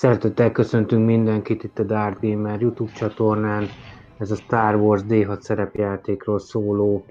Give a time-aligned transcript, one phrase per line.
[0.00, 3.66] Szeretettel köszöntünk mindenkit itt a Dark Gamer YouTube csatornán.
[4.18, 7.04] Ez a Star Wars D6 szerepjátékról szóló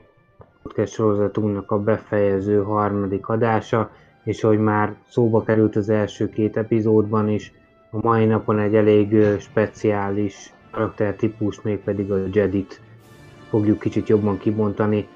[0.64, 3.92] podcast sorozatunknak a befejező harmadik adása,
[4.24, 7.54] és hogy már szóba került az első két epizódban is,
[7.92, 12.82] a mai napon egy elég speciális karaktertípus, mégpedig a Jedit
[13.50, 15.08] fogjuk kicsit jobban kibontani,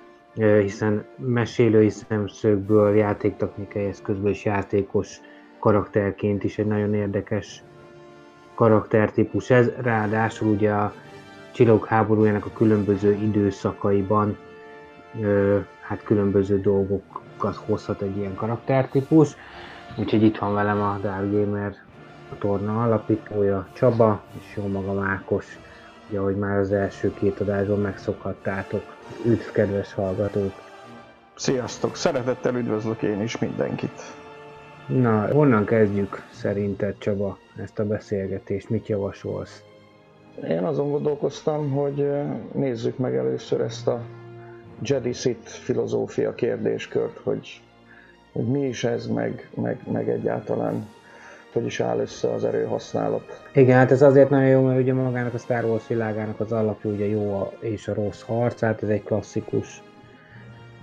[0.61, 5.21] hiszen mesélői szemszögből, játéktechnikai eszközből és játékos
[5.63, 7.63] karakterként is egy nagyon érdekes
[8.55, 10.93] karaktertípus ez, ráadásul ugye a
[11.51, 14.37] csillagok háborújának a különböző időszakaiban
[15.21, 19.35] ö, hát különböző dolgokat hozhat egy ilyen karaktertípus,
[19.97, 21.75] úgyhogy itt van velem a Dark Gamer
[22.39, 25.59] torna alapítója Csaba, és jó magam Ákos,
[26.09, 28.83] ugye, ahogy már az első két adásban megszokhattátok.
[29.25, 30.53] Üdv, kedves hallgatók!
[31.35, 31.95] Sziasztok!
[31.95, 34.22] Szeretettel üdvözlök én is mindenkit!
[34.87, 38.69] Na, honnan kezdjük szerinted Csaba ezt a beszélgetést?
[38.69, 39.63] Mit javasolsz?
[40.49, 42.07] Én azon gondolkoztam, hogy
[42.51, 44.01] nézzük meg először ezt a
[44.81, 47.61] Jedi Sith filozófia kérdéskört, hogy,
[48.31, 50.87] hogy mi is ez, meg, meg, meg egyáltalán
[51.53, 53.41] hogy is áll össze az erőhasználat.
[53.53, 56.91] Igen, hát ez azért nagyon jó, mert ugye magának a Star Wars világának az alapja
[56.91, 59.81] ugye jó és a rossz harc, hát ez egy klasszikus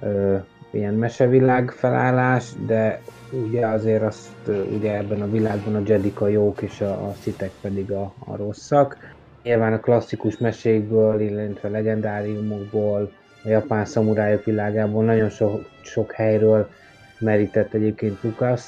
[0.01, 0.37] ö,
[0.71, 3.01] ilyen mesevilág felállás, de
[3.31, 7.51] ugye azért azt ugye ebben a világban a Jedik a jók és a, a szitek
[7.61, 9.15] pedig a, a rosszak.
[9.43, 13.13] Nyilván a klasszikus mesékből, illetve legendáriumokból,
[13.45, 16.69] a japán szamurájok világából nagyon sok, sok helyről
[17.19, 18.63] merített egyébként Lucas,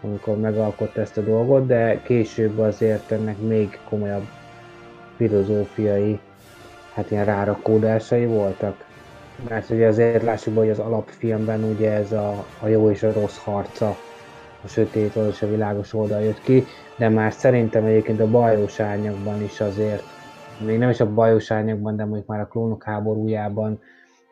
[0.00, 4.26] amikor megalkotta ezt a dolgot, de később azért ennek még komolyabb
[5.16, 6.18] filozófiai,
[6.94, 8.84] hát ilyen rárakódásai voltak.
[9.48, 13.38] Mert ugye azért lássuk, hogy az alapfilmben ugye ez a, a jó és a rossz
[13.38, 13.96] harca,
[14.64, 16.64] a sötét oldal és a világos oldal jött ki,
[16.96, 20.02] de már szerintem egyébként a bajós árnyakban is azért,
[20.66, 23.80] még nem is a bajós árnyakban, de mondjuk már a klónok háborújában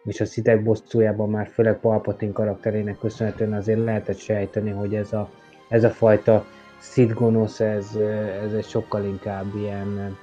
[0.04, 5.30] és a szitek bosszújában már főleg Palpatine karakterének köszönhetően azért lehetett sejteni, hogy ez a,
[5.68, 6.44] ez a fajta
[6.78, 7.96] szit gonosz, ez,
[8.44, 10.16] ez egy sokkal inkább ilyen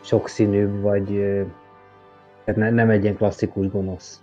[0.00, 1.42] sokszínűbb, vagy
[2.44, 4.22] tehát nem egy ilyen klasszikus gonosz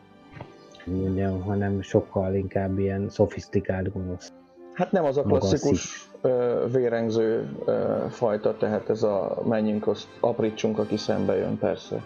[0.90, 4.32] mondjam, hanem sokkal inkább ilyen szofisztikált gonosz.
[4.74, 10.80] Hát nem az a klasszikus ö, vérengző ö, fajta, tehát ez a menjünk, azt aprítsunk,
[10.80, 12.04] aki szembe jön, persze.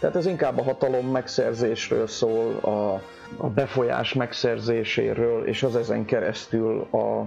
[0.00, 2.92] Tehát ez inkább a hatalom megszerzésről szól, a,
[3.36, 7.26] a befolyás megszerzéséről, és az ezen keresztül a,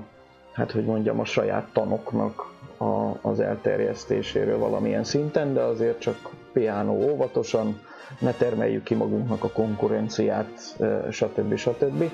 [0.54, 6.16] hát hogy mondjam, a saját tanoknak a, az elterjesztéséről valamilyen szinten, de azért csak
[6.54, 7.80] piánó óvatosan,
[8.20, 10.78] ne termeljük ki magunknak a konkurenciát,
[11.12, 11.56] stb.
[11.56, 12.12] stb.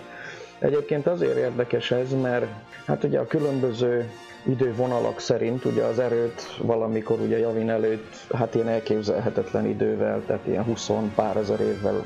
[0.59, 2.45] Egyébként azért érdekes ez, mert
[2.85, 4.09] hát ugye a különböző
[4.45, 10.63] idővonalak szerint ugye az erőt valamikor ugye Javin előtt hát ilyen elképzelhetetlen idővel, tehát ilyen
[10.63, 12.05] 20 pár ezer évvel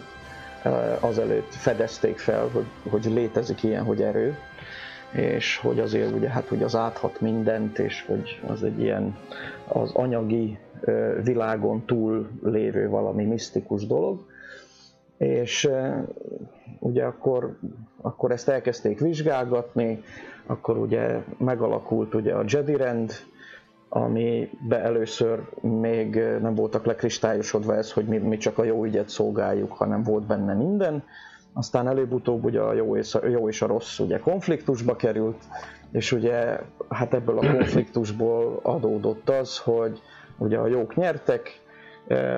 [1.00, 4.38] azelőtt fedezték fel, hogy, hogy létezik ilyen, hogy erő,
[5.12, 9.18] és hogy azért ugye hát hogy az áthat mindent, és hogy az egy ilyen
[9.68, 10.57] az anyagi
[11.23, 14.25] világon túl lévő valami misztikus dolog,
[15.17, 15.69] és
[16.79, 17.57] ugye akkor,
[18.01, 20.03] akkor ezt elkezdték vizsgálgatni,
[20.46, 23.12] akkor ugye megalakult ugye a Jedi rend,
[23.90, 29.72] amibe először még nem voltak lekristályosodva ez, hogy mi, mi csak a jó ügyet szolgáljuk,
[29.72, 31.03] hanem volt benne minden.
[31.57, 35.43] Aztán előbb-utóbb ugye a jó és a, jó és a rossz ugye konfliktusba került,
[35.91, 36.59] és ugye
[36.89, 40.01] hát ebből a konfliktusból adódott az, hogy
[40.37, 41.61] ugye a jók nyertek,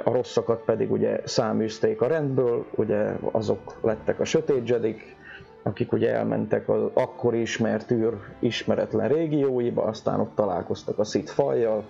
[0.03, 5.15] a rosszakat pedig ugye száműzték a rendből, ugye azok lettek a sötét jedik,
[5.63, 11.83] akik ugye elmentek az akkor ismert űr ismeretlen régióiba, aztán ott találkoztak a szit fajjal,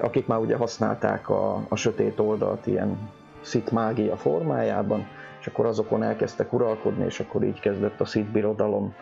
[0.00, 3.10] akik már ugye használták a, a sötét oldalt ilyen
[3.40, 5.06] szit mágia formájában,
[5.48, 8.94] akkor azokon elkezdtek uralkodni, és akkor így kezdett a szit birodalom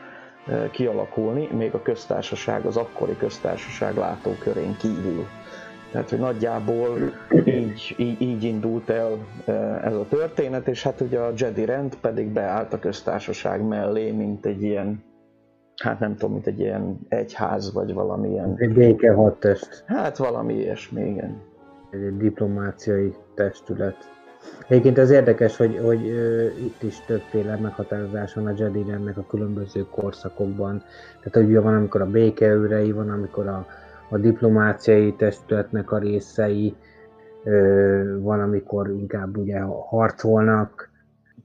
[0.71, 5.27] kialakulni, még a köztársaság, az akkori köztársaság látókörén kívül.
[5.91, 6.99] Tehát, hogy nagyjából
[7.45, 9.53] így, így, így indult el e,
[9.85, 14.47] ez a történet, és hát ugye a Jedi rend pedig beállt a köztársaság mellé, mint
[14.47, 15.05] egy ilyen,
[15.83, 18.55] hát nem tudom, mint egy ilyen egyház, vagy valamilyen...
[18.57, 19.85] Egy béke hadtest.
[19.87, 21.43] Hát valami ilyesmi, igen.
[21.91, 24.16] Egy diplomáciai testület.
[24.69, 29.27] Egyébként ez érdekes, hogy, hogy uh, itt is többféle meghatározás van a Jedi rendnek a
[29.29, 30.83] különböző korszakokban.
[31.23, 33.67] Tehát, hogy van, amikor a békeőrei, van, amikor a
[34.09, 36.77] a diplomáciai testületnek a részei,
[38.19, 40.91] van, amikor inkább ugye harcolnak,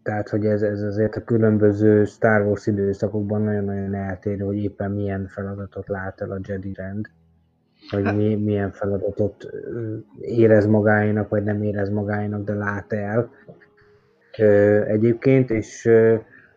[0.04, 5.28] tehát hogy ez, ez azért a különböző Star Wars időszakokban nagyon-nagyon eltérő, hogy éppen milyen
[5.28, 7.10] feladatot lát el a Jedi rend.
[7.92, 9.50] Hogy mi, milyen feladatot
[10.20, 13.30] érez magáinak, vagy nem érez magáinak, de lát el.
[14.88, 15.90] Egyébként, és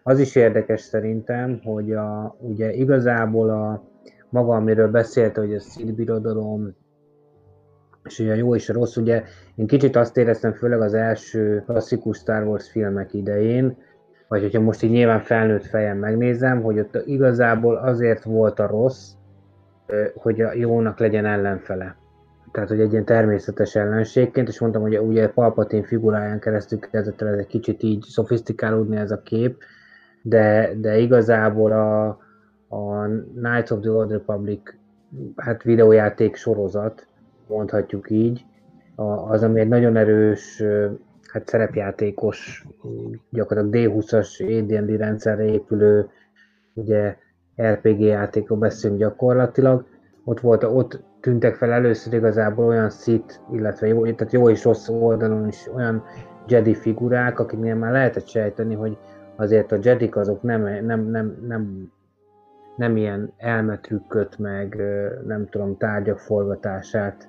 [0.02, 3.82] az is érdekes szerintem, hogy a, ugye igazából a
[4.30, 6.74] maga, amiről beszélt, hogy a színbirodalom,
[8.04, 9.22] és ugye a jó és a rossz, ugye
[9.54, 13.76] én kicsit azt éreztem, főleg az első klasszikus Star Wars filmek idején,
[14.28, 19.12] vagy hogyha most így nyilván felnőtt fejem megnézem, hogy ott igazából azért volt a rossz,
[20.14, 21.96] hogy a jónak legyen ellenfele.
[22.52, 27.28] Tehát, hogy egy ilyen természetes ellenségként, és mondtam, hogy ugye Palpatine figuráján keresztül kezdett el
[27.28, 29.62] ez egy kicsit így szofisztikálódni ez a kép,
[30.22, 32.06] de, de igazából a,
[32.68, 34.74] a Knights of the Old Republic
[35.36, 37.06] hát videójáték sorozat,
[37.46, 38.44] mondhatjuk így,
[39.28, 40.62] az, ami egy nagyon erős
[41.22, 42.66] hát szerepjátékos,
[43.30, 46.08] gyakorlatilag D20-as AD&D rendszerre épülő
[46.74, 47.16] ugye
[47.62, 49.84] RPG játékról beszélünk gyakorlatilag,
[50.24, 54.88] ott, volt, ott tűntek fel először igazából olyan szit, illetve jó, tehát jó és rossz
[54.88, 56.04] oldalon is olyan
[56.48, 58.98] Jedi figurák, akiknél már lehetett sejteni, hogy
[59.36, 61.92] azért a Jedik azok nem, nem, nem, nem,
[62.76, 64.82] nem ilyen elmetrükköt, meg
[65.26, 67.28] nem tudom, tárgyak forgatását,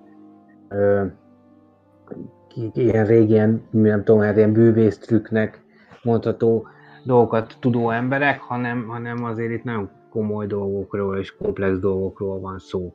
[2.74, 5.62] ilyen régen, nem tudom, hát ilyen bűvész trükknek
[6.04, 6.68] mondható
[7.04, 12.94] dolgokat tudó emberek, hanem, hanem azért itt nagyon komoly dolgokról és komplex dolgokról van szó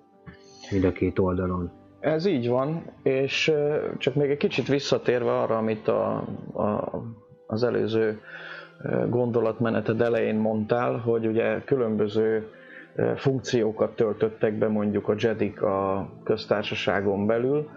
[0.70, 1.70] mind a két oldalon.
[2.00, 3.52] Ez így van, és
[3.98, 6.16] csak még egy kicsit visszatérve arra, amit a,
[6.52, 7.02] a,
[7.46, 8.20] az előző
[9.08, 12.46] gondolatmeneted elején mondtál, hogy ugye különböző
[13.16, 17.68] funkciókat töltöttek be mondjuk a Jedik a köztársaságon belül.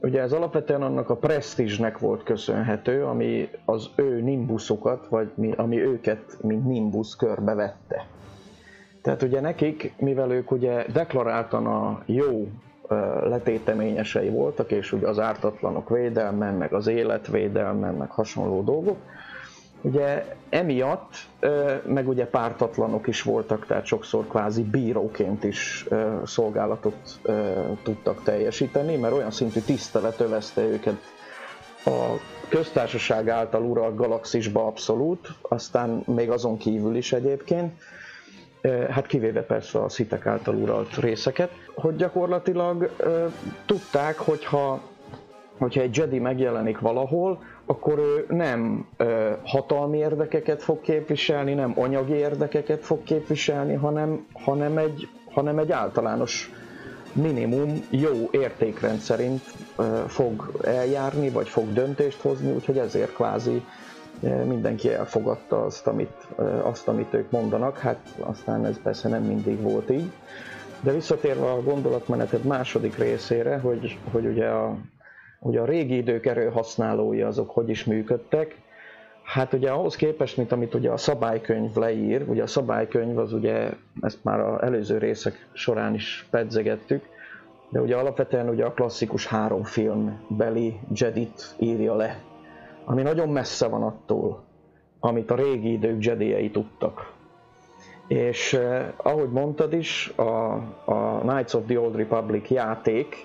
[0.00, 5.80] Ugye ez alapvetően annak a presztízsnek volt köszönhető, ami az ő nimbuszokat, vagy mi, ami
[5.80, 8.06] őket, mint nimbus körbevette.
[9.08, 12.48] Tehát ugye nekik, mivel ők ugye deklaráltan a jó
[13.22, 18.96] letéteményesei voltak, és ugye az ártatlanok védelme, meg az életvédelme, meg hasonló dolgok,
[19.80, 21.14] ugye emiatt,
[21.86, 25.86] meg ugye pártatlanok is voltak, tehát sokszor kvázi bíróként is
[26.24, 27.20] szolgálatot
[27.82, 30.98] tudtak teljesíteni, mert olyan szintű tisztelet övezte őket
[31.84, 32.06] a
[32.48, 37.72] köztársaság által uralt galaxisba abszolút, aztán még azon kívül is egyébként,
[38.90, 42.90] hát kivéve persze a szitek által uralt részeket, hogy gyakorlatilag
[43.66, 44.80] tudták, hogyha,
[45.58, 48.86] hogyha egy Jedi megjelenik valahol, akkor ő nem
[49.44, 56.52] hatalmi érdekeket fog képviselni, nem anyagi érdekeket fog képviselni, hanem, hanem, egy, hanem egy általános
[57.12, 59.42] minimum jó értékrend szerint
[60.06, 63.62] fog eljárni, vagy fog döntést hozni, úgyhogy ezért kvázi
[64.20, 66.26] mindenki elfogadta azt amit,
[66.62, 70.10] azt, amit ők mondanak, hát aztán ez persze nem mindig volt így.
[70.80, 74.76] De visszatérve a gondolatmeneted második részére, hogy, hogy ugye, a,
[75.40, 78.56] ugye a régi idők erőhasználói azok hogy is működtek,
[79.34, 83.70] Hát ugye ahhoz képest, mint amit ugye a szabálykönyv leír, ugye a szabálykönyv az ugye,
[84.00, 87.04] ezt már az előző részek során is pedzegettük,
[87.70, 92.18] de ugye alapvetően ugye a klasszikus három film beli Jedit írja le
[92.90, 94.42] ami nagyon messze van attól,
[95.00, 97.12] amit a régi idők jediei tudtak.
[98.06, 100.52] És eh, ahogy mondtad is, a,
[100.84, 103.16] a Knights of the Old Republic játék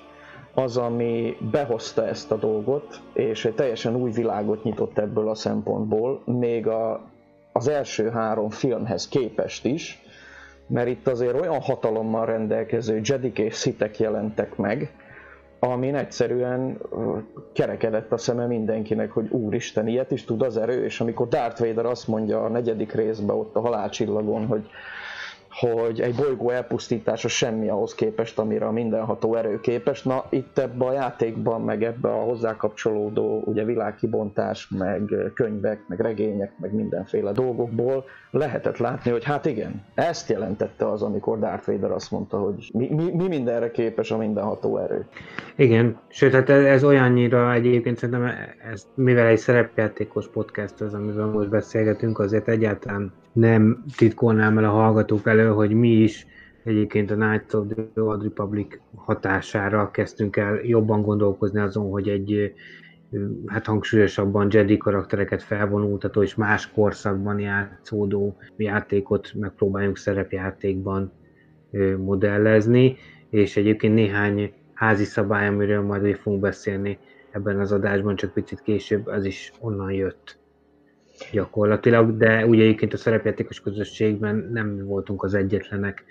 [0.54, 6.22] az, ami behozta ezt a dolgot, és egy teljesen új világot nyitott ebből a szempontból,
[6.26, 7.02] még a,
[7.52, 10.02] az első három filmhez képest is,
[10.68, 15.03] mert itt azért olyan hatalommal rendelkező Jedik és Szitek jelentek meg,
[15.64, 16.78] amin egyszerűen
[17.54, 21.86] kerekedett a szeme mindenkinek, hogy úristen, ilyet is tud az erő, és amikor Darth Vader
[21.86, 24.68] azt mondja a negyedik részben ott a halálcsillagon, hogy
[25.60, 30.04] hogy egy bolygó elpusztítása semmi ahhoz képest, amire a mindenható erő képes.
[30.04, 35.02] Na itt ebbe a játékban, meg ebbe a hozzá kapcsolódó ugye világkibontás, meg
[35.34, 41.40] könyvek, meg regények, meg mindenféle dolgokból lehetett látni, hogy hát igen, ezt jelentette az, amikor
[41.40, 45.06] Darth Vader azt mondta, hogy mi, mi, mi mindenre képes a mindenható erő.
[45.56, 48.32] Igen, sőt, hát ez olyannyira egyébként szerintem,
[48.72, 54.70] ez, mivel egy szerepjátékos podcast az, amivel most beszélgetünk, azért egyáltalán nem titkolnám el a
[54.70, 56.26] hallgatók elő, hogy mi is
[56.64, 62.54] egyébként a Knights of the Old Republic hatására kezdtünk el jobban gondolkozni azon, hogy egy
[63.46, 71.12] hát hangsúlyosabban Jedi karaktereket felvonultató és más korszakban játszódó játékot megpróbáljunk szerepjátékban
[71.98, 72.96] modellezni,
[73.30, 76.98] és egyébként néhány házi szabály, amiről majd fogunk beszélni
[77.32, 80.42] ebben az adásban, csak picit később, az is onnan jött
[81.32, 86.04] gyakorlatilag, de ugye egyébként a szerepjátékos közösségben nem voltunk az egyetlenek,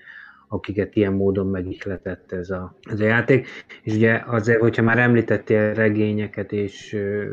[0.48, 3.46] akiket ilyen módon megihletett ez a, ez a játék.
[3.82, 7.24] És ugye azért, hogyha már említettél regényeket és ö,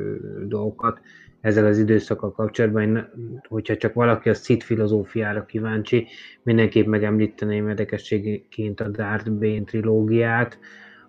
[0.48, 1.02] dolgokat,
[1.42, 3.10] ezzel az időszakkal kapcsolatban,
[3.48, 6.08] hogyha csak valaki a Sith filozófiára kíváncsi,
[6.44, 10.60] mindenképp megemlíteném érdekességként a Darth Bane trilógiát,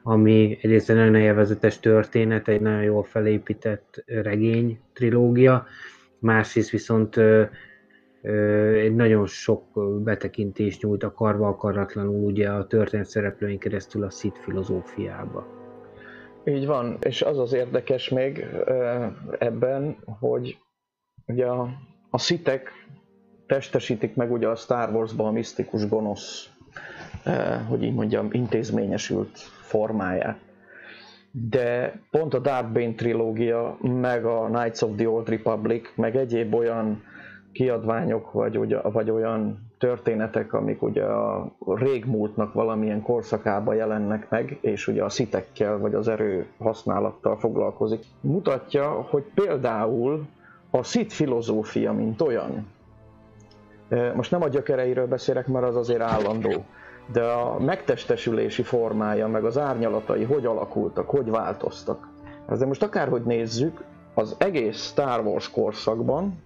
[0.03, 5.67] ami egyrészt egy nagyon élvezetes történet, egy nagyon jól felépített regény trilógia,
[6.21, 7.17] másrészt viszont
[8.75, 9.65] egy nagyon sok
[10.03, 15.47] betekintést nyújt akarva akaratlanul ugye a történet szereplőink keresztül a szit filozófiába.
[16.45, 18.47] Így van, és az az érdekes még
[19.39, 20.59] ebben, hogy
[21.27, 21.69] ugye a,
[22.11, 22.71] a szitek
[23.47, 26.49] testesítik meg ugye a Star Wars-ban a misztikus gonosz,
[27.69, 30.39] hogy így mondjam, intézményesült formáját.
[31.31, 36.55] De pont a Dark Bane trilógia, meg a Knights of the Old Republic, meg egyéb
[36.55, 37.03] olyan
[37.53, 44.87] kiadványok, vagy, ugye, vagy olyan történetek, amik ugye a régmúltnak valamilyen korszakába jelennek meg, és
[44.87, 50.27] ugye a szitekkel vagy az erő használattal foglalkozik, mutatja, hogy például
[50.71, 52.67] a szit filozófia, mint olyan,
[54.15, 56.65] most nem a gyökereiről beszélek, mert az azért állandó,
[57.13, 62.09] de a megtestesülési formája, meg az árnyalatai hogy alakultak, hogy változtak.
[62.49, 66.43] Ezzel most akárhogy nézzük, az egész Star Wars korszakban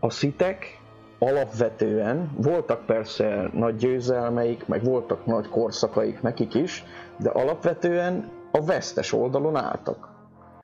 [0.00, 0.80] a szitek
[1.18, 6.84] alapvetően voltak persze nagy győzelmeik, meg voltak nagy korszakaik nekik is,
[7.16, 10.08] de alapvetően a vesztes oldalon álltak.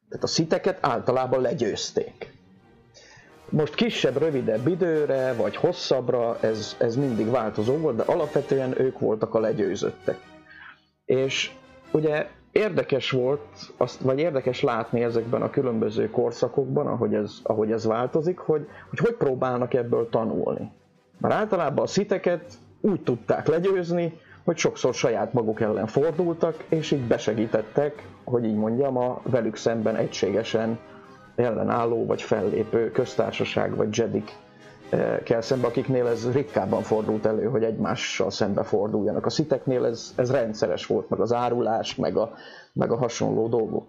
[0.09, 2.38] Tehát a sziteket általában legyőzték.
[3.51, 9.35] Most kisebb, rövidebb időre, vagy hosszabbra, ez, ez mindig változó volt, de alapvetően ők voltak
[9.35, 10.19] a legyőzöttek.
[11.05, 11.53] És
[11.93, 13.41] ugye érdekes volt,
[13.77, 18.99] azt, vagy érdekes látni ezekben a különböző korszakokban, ahogy ez, ahogy ez változik, hogy, hogy
[18.99, 20.71] hogy próbálnak ebből tanulni.
[21.19, 27.07] Mert általában a sziteket úgy tudták legyőzni, hogy sokszor saját maguk ellen fordultak, és így
[27.07, 30.79] besegítettek, hogy így mondjam, a velük szemben egységesen
[31.39, 34.31] ellenálló vagy fellépő köztársaság vagy jedik
[34.91, 39.27] eh, kell szembe, akiknél ez ritkábban fordult elő, hogy egymással szembe forduljanak.
[39.27, 42.33] A sziteknél ez, ez rendszeres volt, meg az árulás, meg a,
[42.73, 43.89] meg a hasonló dolgok.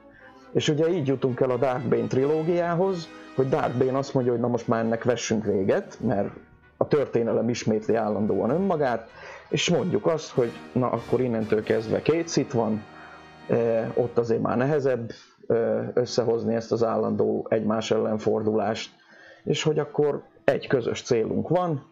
[0.52, 4.42] És ugye így jutunk el a Dark Bane trilógiához, hogy Dark Bane azt mondja, hogy
[4.42, 6.30] na most már ennek vessünk véget, mert
[6.78, 9.10] a történelem ismétli állandóan önmagát,
[9.50, 12.84] és mondjuk azt, hogy na akkor innentől kezdve két szit van,
[13.48, 15.12] eh, ott azért már nehezebb
[15.94, 18.92] összehozni ezt az állandó egymás ellen fordulást,
[19.44, 21.84] és hogy akkor egy közös célunk van,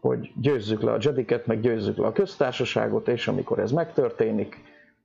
[0.00, 4.56] hogy győzzük le a Jediket, meg győzzük le a köztársaságot, és amikor ez megtörténik,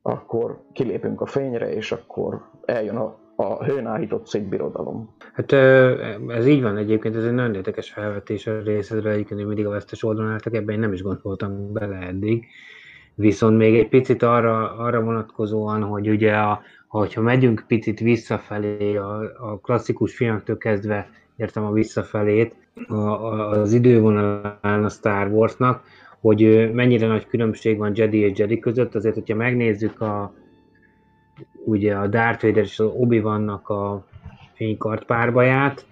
[0.02, 5.16] akkor kilépünk a fényre, és akkor eljön a, a hőn állított szétbirodalom.
[5.34, 5.52] Hát
[6.28, 9.70] ez így van egyébként, ez egy nagyon érdekes felvetés a részedre, egyébként, hogy mindig a
[9.70, 12.46] vesztes oldalon álltak, ebben én nem is gondoltam bele eddig.
[13.16, 19.20] Viszont még egy picit arra, arra vonatkozóan, hogy ugye a, hogyha megyünk picit visszafelé, a,
[19.20, 22.56] a klasszikus filmektől kezdve értem a visszafelét,
[22.88, 25.84] a, a, az idővonalán a Star Warsnak,
[26.20, 30.34] hogy mennyire nagy különbség van Jedi és Jedi között, azért, hogyha megnézzük a,
[31.66, 34.06] ugye a Darth Vader és az obi vannak a
[34.54, 35.86] fénykart párbaját,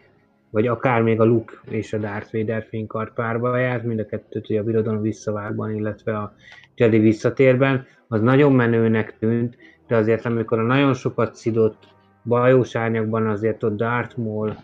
[0.49, 4.59] vagy akár még a Luke és a Darth Vader fénykart párbaját, mind a kettőt ugye
[4.59, 6.33] a Birodalom visszavágban, illetve a
[6.75, 11.87] Jedi visszatérben, az nagyon menőnek tűnt, de azért amikor a nagyon sokat szidott
[12.23, 14.55] bajós árnyakban azért ott Darth Maul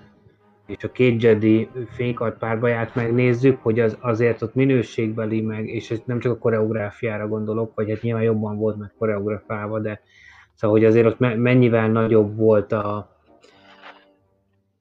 [0.69, 6.01] és a két Jedi fénykart párbaját megnézzük, hogy az azért ott minőségbeli meg, és ez
[6.05, 10.01] nem csak a koreográfiára gondolok, vagy hát nyilván jobban volt meg koreografálva, de
[10.53, 13.17] szóval, hogy azért ott mennyivel nagyobb volt a,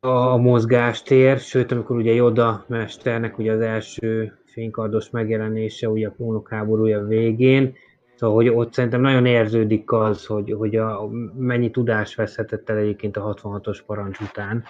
[0.00, 6.48] a mozgástér, sőt, amikor ugye Yoda mesternek ugye az első fénykardos megjelenése ugye a klónok
[6.48, 7.74] háborúja végén,
[8.18, 13.16] Szóval, hogy ott szerintem nagyon érződik az, hogy, hogy a, mennyi tudás veszhetett el egyébként
[13.16, 14.64] a 66-os parancs után,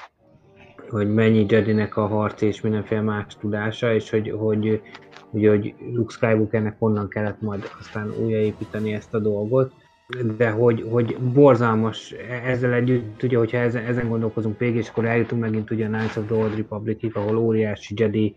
[0.88, 4.82] hogy mennyi Jedinek a harc és mindenféle más tudása, és hogy, hogy,
[5.30, 9.72] hogy, hogy Luke Skywalkernek honnan kellett majd aztán újraépíteni ezt a dolgot.
[10.36, 12.14] De hogy, hogy borzalmas
[12.44, 16.16] ezzel együtt, ugye, hogyha ezen, ezen gondolkozunk végig, és akkor eljutunk megint ugye a Knights
[16.16, 18.34] of the Old Republic-ig, ahol óriási Jedi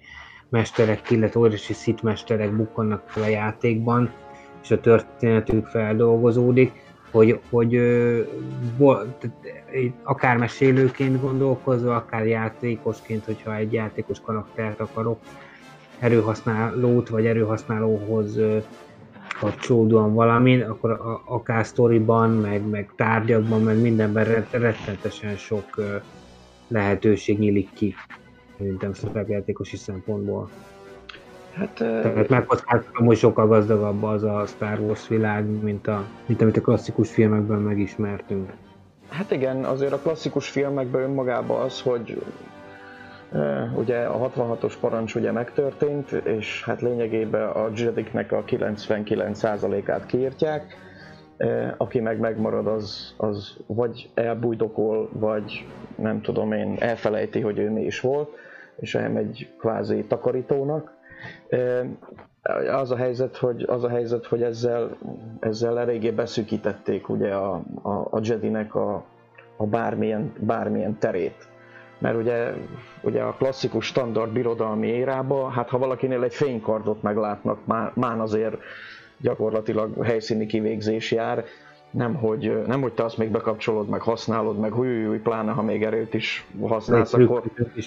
[0.49, 4.11] mesterek, illetve óriási Sith mesterek bukkannak fel a játékban,
[4.63, 6.71] és a történetük feldolgozódik,
[7.11, 7.79] hogy, hogy
[10.03, 15.19] akár mesélőként gondolkozva, akár játékosként, hogyha egy játékos karaktert akarok,
[15.99, 18.39] erőhasználót vagy erőhasználóhoz
[19.39, 25.65] kapcsolódóan valamin, akkor akár sztoriban, meg, meg tárgyakban, meg mindenben rettenetesen sok
[26.67, 27.95] lehetőség nyílik ki,
[28.57, 30.49] szerintem szerepjátékosi szempontból.
[31.53, 36.57] Hát, Tehát megkockáztatom, hogy sokkal gazdagabb az a Star Wars világ, mint, a, mint amit
[36.57, 38.51] a klasszikus filmekben megismertünk.
[39.09, 42.23] Hát igen, azért a klasszikus filmekben önmagában az, hogy
[43.75, 50.77] ugye a 66-os parancs ugye megtörtént, és hát lényegében a Jediknek a 99%-át kiírtják,
[51.77, 55.65] aki meg megmarad, az, az vagy elbújdokol, vagy
[55.95, 58.29] nem tudom én, elfelejti, hogy ő mi is volt,
[58.79, 60.99] és elmegy kvázi takarítónak.
[62.71, 64.97] Az a helyzet, hogy, az a helyzet, hogy ezzel,
[65.39, 69.03] ezzel eléggé beszűkítették ugye a, a, a Jedinek a,
[69.57, 71.47] a bármilyen, bármilyen terét.
[71.97, 72.53] Mert ugye,
[73.01, 78.57] ugye a klasszikus standard birodalmi érában, hát ha valakinél egy fénykardot meglátnak, már, már azért
[79.17, 81.43] gyakorlatilag helyszíni kivégzés jár,
[81.91, 85.61] nem hogy, nem, hogy te azt még bekapcsolod, meg használod, meg húj, húj, pláne ha
[85.61, 87.43] még erőt is használsz, akkor,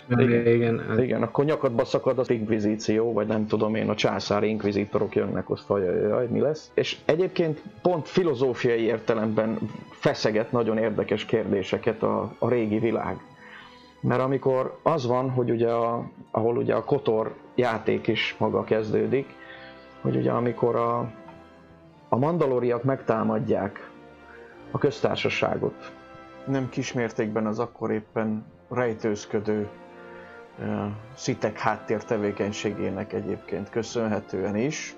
[0.09, 5.15] igen, igen, igen, akkor nyakadba szakad az inkvizíció, vagy nem tudom én, a császári inkvizítorok
[5.15, 6.71] jönnek, azt jaj, mi lesz.
[6.75, 9.59] És egyébként pont filozófiai értelemben
[9.91, 13.17] feszeget nagyon érdekes kérdéseket a, a régi világ.
[14.01, 19.27] Mert amikor az van, hogy ugye a, ahol ugye a Kotor játék is maga kezdődik,
[20.01, 21.11] hogy ugye amikor a,
[22.09, 23.93] a mandaloriak megtámadják
[24.75, 25.93] a köztársaságot.
[26.47, 29.69] Nem kismértékben az akkor éppen rejtőzködő
[30.59, 30.67] uh,
[31.15, 34.95] szitek háttér tevékenységének egyébként köszönhetően is,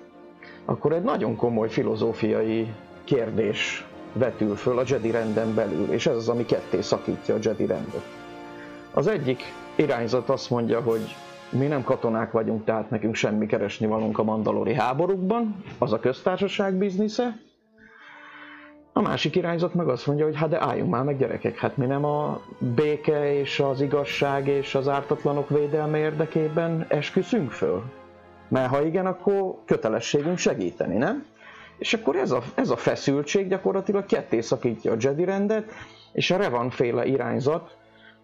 [0.65, 6.29] akkor egy nagyon komoly filozófiai kérdés vetül föl a Jedi renden belül, és ez az,
[6.29, 8.05] ami ketté szakítja a Jedi rendet.
[8.93, 9.41] Az egyik
[9.75, 11.15] irányzat azt mondja, hogy
[11.49, 16.73] mi nem katonák vagyunk, tehát nekünk semmi keresni valunk a mandalori háborúkban, az a köztársaság
[16.73, 17.45] biznisze.
[18.97, 21.85] A másik irányzat meg azt mondja, hogy hát de álljunk már meg gyerekek, hát mi
[21.85, 22.41] nem a
[22.75, 27.83] béke és az igazság és az ártatlanok védelme érdekében esküszünk föl?
[28.47, 31.25] Mert ha igen, akkor kötelességünk segíteni, nem?
[31.77, 35.71] És akkor ez a, ez a feszültség gyakorlatilag ketté szakítja a Jedi rendet,
[36.11, 37.77] és a Revan féle irányzat,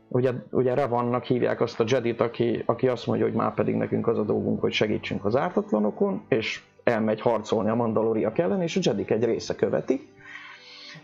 [0.07, 4.07] ugye, ugye Revannak hívják azt a Jedit, aki, aki azt mondja, hogy már pedig nekünk
[4.07, 8.79] az a dolgunk, hogy segítsünk az ártatlanokon, és elmegy harcolni a mandaloriak ellen, és a
[8.83, 10.07] Jedik egy része követi.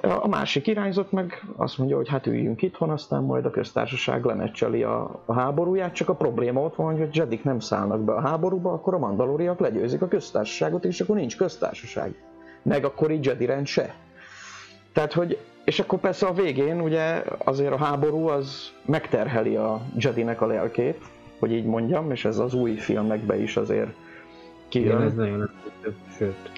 [0.02, 4.84] A másik irányzat meg azt mondja, hogy hát üljünk itthon, aztán majd a köztársaság lemeccseli
[4.84, 8.21] a, a háborúját, csak a probléma ott van, hogy a Jedik nem szállnak be a
[8.21, 12.15] háborúba, akkor a mandaloriak legyőzik a köztársaságot, és akkor nincs köztársaság.
[12.62, 13.95] Meg akkor így Jedi rend se.
[14.93, 20.41] Tehát, hogy és akkor persze a végén ugye azért a háború az megterheli a Jedinek
[20.41, 21.02] a lelkét,
[21.39, 23.89] hogy így mondjam, és ez az új filmekbe is azért
[24.67, 24.95] kijön.
[24.95, 25.49] Igen, ez nagyon
[26.17, 26.52] sőt.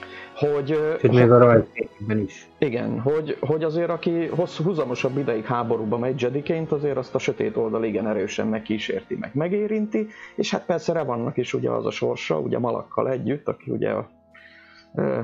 [0.50, 2.50] Hogy, sőt, még a rajzfilmben is.
[2.58, 7.58] Igen, hogy, hogy azért aki hosszú, húzamosabb ideig háborúba megy Jediként, azért azt a sötét
[7.58, 12.40] oldal igen erősen megkísérti, meg megérinti, és hát persze vannak is ugye az a sorsa,
[12.40, 14.10] ugye Malakkal együtt, aki ugye a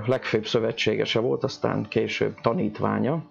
[0.05, 3.23] legfőbb szövetségese volt, aztán később tanítványa,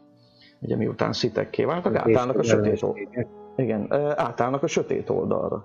[0.60, 3.28] ugye miután szitekké váltak, átállnak a sötét oldalra.
[3.56, 5.64] Igen, átállnak a sötét oldalra.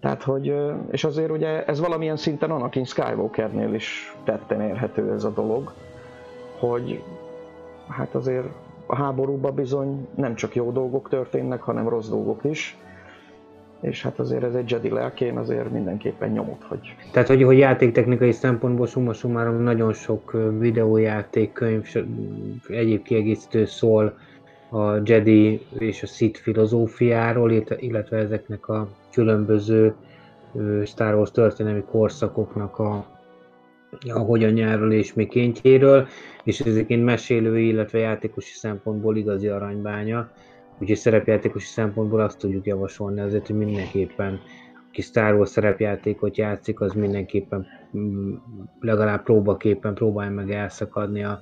[0.00, 0.54] Tehát, hogy,
[0.90, 5.72] és azért ugye ez valamilyen szinten Anakin Skywalkernél is tetten érhető ez a dolog,
[6.58, 7.02] hogy
[7.88, 8.46] hát azért
[8.86, 12.76] a háborúban bizony nem csak jó dolgok történnek, hanem rossz dolgok is,
[13.80, 16.94] és hát azért ez egy Jedi lelkén azért mindenképpen nyomot hagy.
[17.12, 21.94] Tehát, hogy, hogy játéktechnikai szempontból summa summarum nagyon sok videójáték, könyv,
[22.68, 24.18] egyéb kiegészítő szól
[24.70, 29.94] a Jedi és a Sith filozófiáról, illetve ezeknek a különböző
[30.84, 33.06] Star Wars történelmi korszakoknak a,
[34.08, 36.06] a hogyanjáról és mikéntjéről,
[36.44, 40.30] és ezekként mesélői, illetve játékosi szempontból igazi aranybánya.
[40.78, 44.40] Úgyhogy szerepjátékosi szempontból azt tudjuk javasolni azért, hogy mindenképpen
[44.90, 48.34] aki Star Wars szerepjátékot játszik, az mindenképpen mm,
[48.80, 51.40] legalább próbaképpen próbálja meg elszakadni a,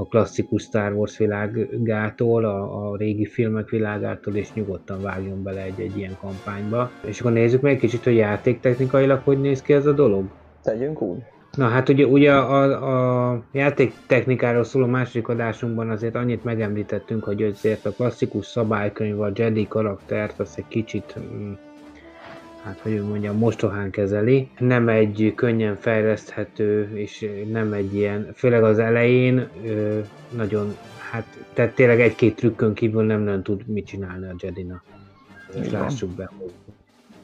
[0.00, 5.96] a klasszikus Star Wars világától, a, a régi filmek világától, és nyugodtan vágjon bele egy-egy
[5.96, 6.90] ilyen kampányba.
[7.04, 10.24] És akkor nézzük meg egy kicsit, hogy játéktechnikailag hogy néz ki ez a dolog.
[10.62, 11.18] Tegyünk úgy.
[11.56, 17.42] Na hát ugye, ugye a, a játék technikáról szóló második adásunkban azért annyit megemlítettünk, hogy
[17.42, 21.52] azért a klasszikus szabálykönyv, a Jedi karaktert azt egy kicsit mm,
[22.68, 24.48] hát hogy mondjam, mostohán kezeli.
[24.58, 29.48] Nem egy könnyen fejleszthető, és nem egy ilyen, főleg az elején
[30.36, 30.76] nagyon,
[31.10, 34.82] hát tehát tényleg egy-két trükkön kívül nem nagyon tud mit csinálni a Jedina.
[35.60, 36.30] És lássuk be.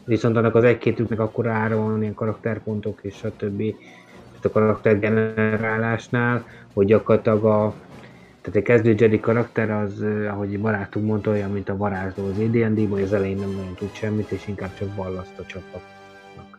[0.05, 3.77] Viszont annak az egy-két trükknek akkor ára van ilyen karakterpontok és a többi
[4.43, 7.75] a karaktergenerálásnál, hogy gyakorlatilag a,
[8.45, 12.89] tehát egy kezdő Jedi karakter az, ahogy barátunk mondta, olyan, mint a varázsló az AD&D,
[12.91, 16.59] hogy az elején nem nagyon tud semmit, és inkább csak ballaszt a csapatnak.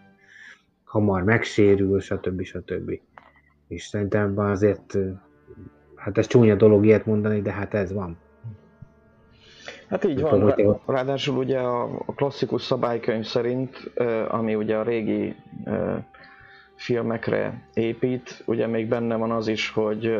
[0.83, 2.43] hamar megsérül, stb.
[2.43, 2.99] stb.
[3.67, 4.97] És szerintem azért,
[5.95, 8.17] hát ez csúnya dolog ilyet mondani, de hát ez van.
[9.87, 10.81] Hát így van, van.
[10.85, 13.91] ráadásul ugye a klasszikus szabálykönyv szerint,
[14.27, 15.35] ami ugye a régi
[16.75, 20.17] filmekre épít, ugye még benne van az is, hogy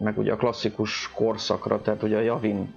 [0.00, 2.74] meg ugye a klasszikus korszakra, tehát ugye a Javin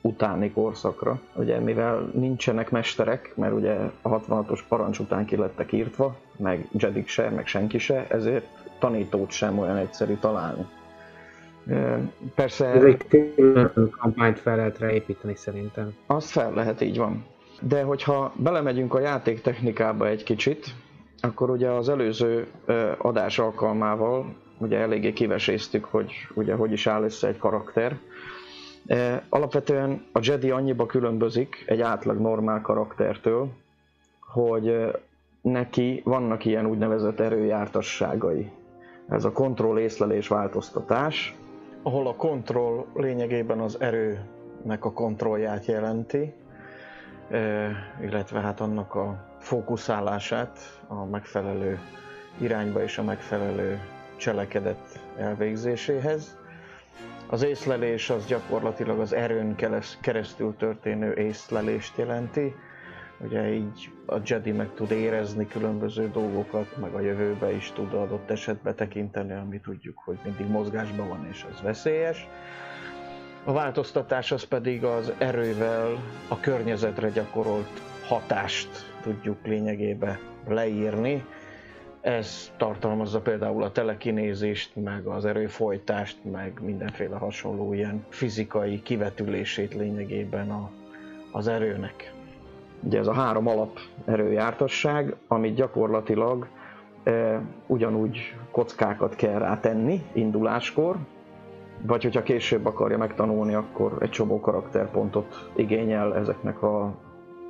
[0.00, 6.16] utáni korszakra, ugye mivel nincsenek mesterek, mert ugye a 66-os parancs után ki lettek írtva,
[6.36, 8.46] meg Jedik se, meg senki se, ezért
[8.78, 10.66] tanítót sem olyan egyszerű találni.
[12.34, 12.66] Persze...
[12.66, 13.34] Ez egy
[14.00, 15.94] kampányt fel lehet építeni szerintem.
[16.06, 17.24] Azt fel lehet, így van.
[17.60, 20.66] De hogyha belemegyünk a játék technikába egy kicsit,
[21.20, 22.46] akkor ugye az előző
[22.98, 27.98] adás alkalmával ugye eléggé kiveséztük, hogy ugye hogy is áll össze egy karakter.
[29.28, 33.48] Alapvetően a Jedi annyiba különbözik egy átlag normál karaktertől,
[34.20, 34.92] hogy
[35.40, 38.50] neki vannak ilyen úgynevezett erőjártasságai.
[39.08, 41.34] Ez a kontroll, észlelés, változtatás.
[41.82, 46.32] Ahol a kontroll lényegében az erőnek a kontrollját jelenti,
[48.00, 51.78] illetve hát annak a fókuszálását a megfelelő
[52.38, 53.80] irányba és a megfelelő
[54.16, 56.36] cselekedet elvégzéséhez.
[57.26, 59.54] Az észlelés az gyakorlatilag az erőn
[60.00, 62.54] keresztül történő észlelést jelenti.
[63.18, 68.30] Ugye így a Jedi meg tud érezni különböző dolgokat, meg a jövőbe is tud adott
[68.30, 72.28] esetbe tekinteni, ami tudjuk, hogy mindig mozgásban van és az veszélyes.
[73.44, 75.98] A változtatás az pedig az erővel
[76.28, 78.68] a környezetre gyakorolt hatást
[79.02, 81.24] tudjuk lényegében leírni.
[82.06, 90.50] Ez tartalmazza például a telekinézést, meg az erőfolytást, meg mindenféle hasonló ilyen fizikai kivetülését lényegében
[90.50, 90.70] a,
[91.32, 92.12] az erőnek.
[92.82, 96.46] Ugye ez a három alap erőjártasság, amit gyakorlatilag
[97.04, 100.96] e, ugyanúgy kockákat kell rátenni induláskor,
[101.82, 106.94] vagy hogyha később akarja megtanulni, akkor egy csomó karakterpontot igényel ezeknek a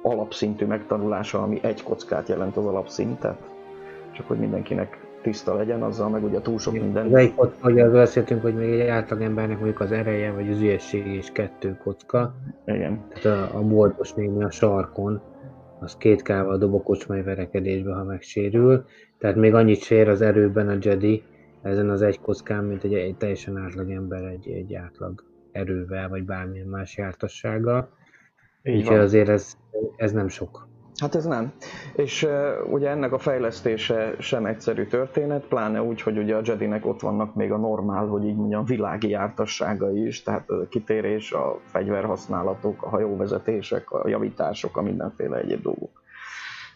[0.02, 3.54] alapszintű megtanulása, ami egy kockát jelent az alapszintet,
[4.16, 7.10] csak hogy mindenkinek tiszta legyen, azzal meg ugye túl sok minden.
[7.10, 10.60] De egy kocka, hogy az beszéltünk, hogy még egy átlagembernek mondjuk az ereje vagy az
[10.60, 12.34] ügyesség is kettő kocka.
[12.66, 13.04] Igen.
[13.08, 15.20] Tehát a, a boltos némi a sarkon,
[15.80, 18.84] az két kával dob a kocsmai verekedésbe, ha megsérül.
[19.18, 21.22] Tehát még annyit sér az erőben a Jedi
[21.62, 26.66] ezen az egy kockán, mint egy, egy teljesen átlagember egy, egy átlag erővel, vagy bármilyen
[26.66, 27.88] más jártassággal.
[28.64, 29.56] Úgyhogy azért ez,
[29.96, 30.68] ez nem sok.
[30.98, 31.52] Hát ez nem.
[31.94, 36.86] És uh, ugye ennek a fejlesztése sem egyszerű történet, pláne úgy, hogy ugye a Jedinek
[36.86, 41.60] ott vannak még a normál, hogy így mondjam, világi jártasságai is, tehát a kitérés, a
[41.64, 46.02] fegyverhasználatok, a hajóvezetések, a javítások, a mindenféle egyéb dolgok.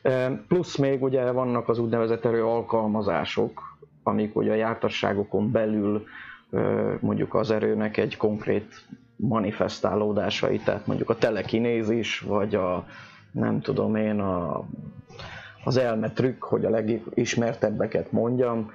[0.05, 3.63] Uh, plusz még ugye vannak az úgynevezett erő alkalmazások,
[4.03, 6.05] amik ugye a jártasságokon belül
[6.51, 12.87] uh, mondjuk az erőnek egy konkrét manifestálódásai, tehát mondjuk a telekinézis, vagy a
[13.33, 14.65] nem tudom én, a,
[15.65, 18.71] az elmetrükk, hogy a legismertebbeket mondjam,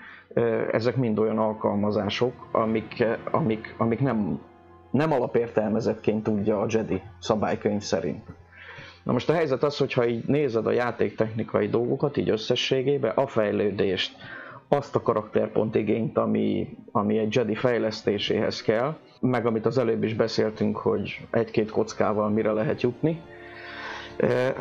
[0.71, 4.39] ezek mind olyan alkalmazások, amik, amik, amik nem,
[4.91, 8.23] nem alapértelmezetként tudja a Jedi szabálykönyv szerint.
[9.03, 14.15] Na most a helyzet az, hogyha így nézed a játéktechnikai dolgokat, így összességében, a fejlődést,
[14.67, 20.13] azt a karakterpont igényt, ami, ami egy Jedi fejlesztéséhez kell, meg amit az előbb is
[20.13, 23.21] beszéltünk, hogy egy-két kockával mire lehet jutni,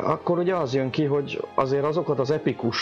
[0.03, 2.77] akkor ugye az jön ki, hogy azért azokat az epikus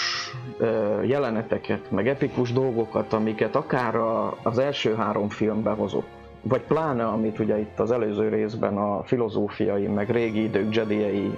[1.03, 3.95] jeleneteket, meg epikus dolgokat, amiket akár
[4.43, 6.07] az első három filmbe hozott,
[6.41, 11.37] vagy pláne amit ugye itt az előző részben a filozófiai, meg régi idők jediei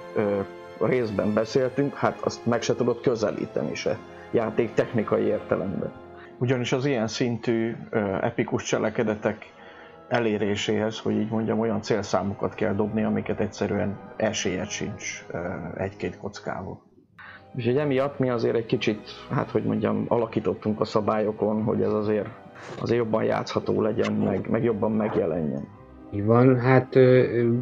[0.80, 3.98] részben beszéltünk, hát azt meg se tudott közelíteni se
[4.30, 5.92] játék technikai értelemben.
[6.38, 7.76] Ugyanis az ilyen szintű
[8.20, 9.52] epikus cselekedetek
[10.08, 15.26] eléréséhez, hogy így mondjam, olyan célszámokat kell dobni, amiket egyszerűen esélyed sincs
[15.76, 16.84] egy-két kockával.
[17.54, 22.28] Úgyhogy emiatt mi azért egy kicsit, hát hogy mondjam, alakítottunk a szabályokon, hogy ez azért,
[22.80, 25.68] azért jobban játszható legyen, meg, meg jobban megjelenjen.
[26.12, 26.98] Így van, hát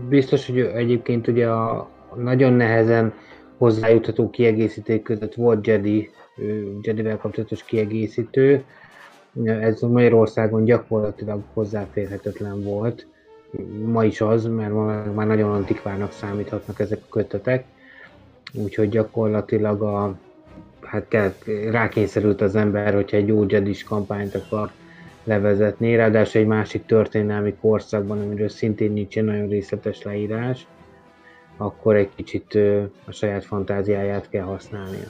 [0.09, 3.13] biztos, hogy egyébként ugye a nagyon nehezen
[3.59, 6.11] hozzájutható kiegészítők között volt Jedi,
[6.83, 8.65] Jedivel kapcsolatos kiegészítő,
[9.43, 13.07] ez Magyarországon gyakorlatilag hozzáférhetetlen volt.
[13.85, 14.75] Ma is az, mert
[15.15, 17.65] már nagyon antikvárnak számíthatnak ezek a kötetek.
[18.53, 20.15] Úgyhogy gyakorlatilag a,
[20.81, 21.33] hát kell,
[21.71, 24.71] rákényszerült az ember, hogyha egy Jedis kampányt akar
[25.25, 30.67] levezetni, ráadásul egy másik történelmi korszakban, amiről szintén nincs egy nagyon részletes leírás,
[31.57, 32.59] akkor egy kicsit
[33.05, 35.09] a saját fantáziáját kell használnia.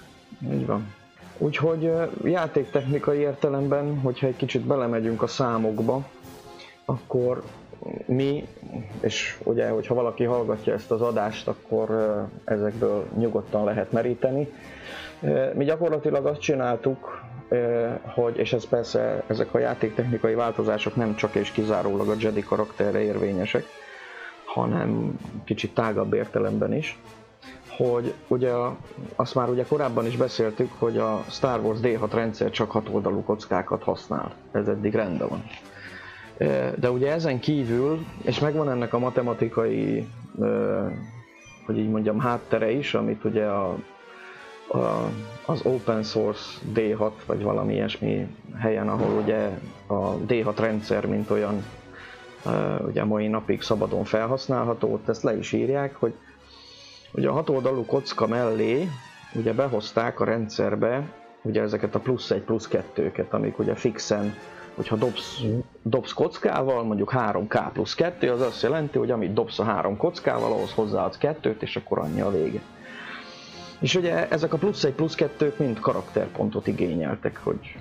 [0.52, 0.94] Így van.
[1.38, 1.92] Úgyhogy
[2.24, 6.04] játéktechnikai értelemben, hogyha egy kicsit belemegyünk a számokba,
[6.84, 7.42] akkor
[8.06, 8.46] mi,
[9.00, 11.88] és ugye, hogyha valaki hallgatja ezt az adást, akkor
[12.44, 14.48] ezekből nyugodtan lehet meríteni.
[15.54, 17.22] Mi gyakorlatilag azt csináltuk,
[18.14, 23.00] hogy, és ez persze, ezek a játéktechnikai változások nem csak és kizárólag a Jedi karakterre
[23.02, 23.64] érvényesek,
[24.44, 26.98] hanem kicsit tágabb értelemben is,
[27.76, 28.52] hogy ugye
[29.16, 33.22] azt már ugye korábban is beszéltük, hogy a Star Wars D6 rendszer csak hat oldalú
[33.22, 34.34] kockákat használ.
[34.52, 35.42] Ez eddig rendben van.
[36.78, 40.08] De ugye ezen kívül, és megvan ennek a matematikai,
[41.66, 43.78] hogy így mondjam, háttere is, amit ugye a,
[44.68, 45.10] a,
[45.46, 48.26] az open source D6, vagy valami ilyesmi
[48.58, 51.64] helyen, ahol ugye a D6 rendszer, mint olyan,
[52.86, 56.14] ugye mai napig szabadon felhasználható, ott ezt le is írják, hogy
[57.14, 58.88] ugye a hatoldalú kocka mellé
[59.34, 61.02] ugye behozták a rendszerbe
[61.42, 64.34] ugye ezeket a plusz egy, plusz kettőket, amik ugye fixen
[64.74, 65.40] hogyha dobsz,
[65.82, 70.52] dobsz kockával, mondjuk 3K plusz 2, az azt jelenti, hogy amit dobsz a 3 kockával,
[70.52, 72.60] ahhoz hozzáadsz 2-t, és akkor annyi a vége.
[73.80, 77.76] És ugye ezek a plusz 1, plusz 2 mind karakterpontot igényeltek, hogy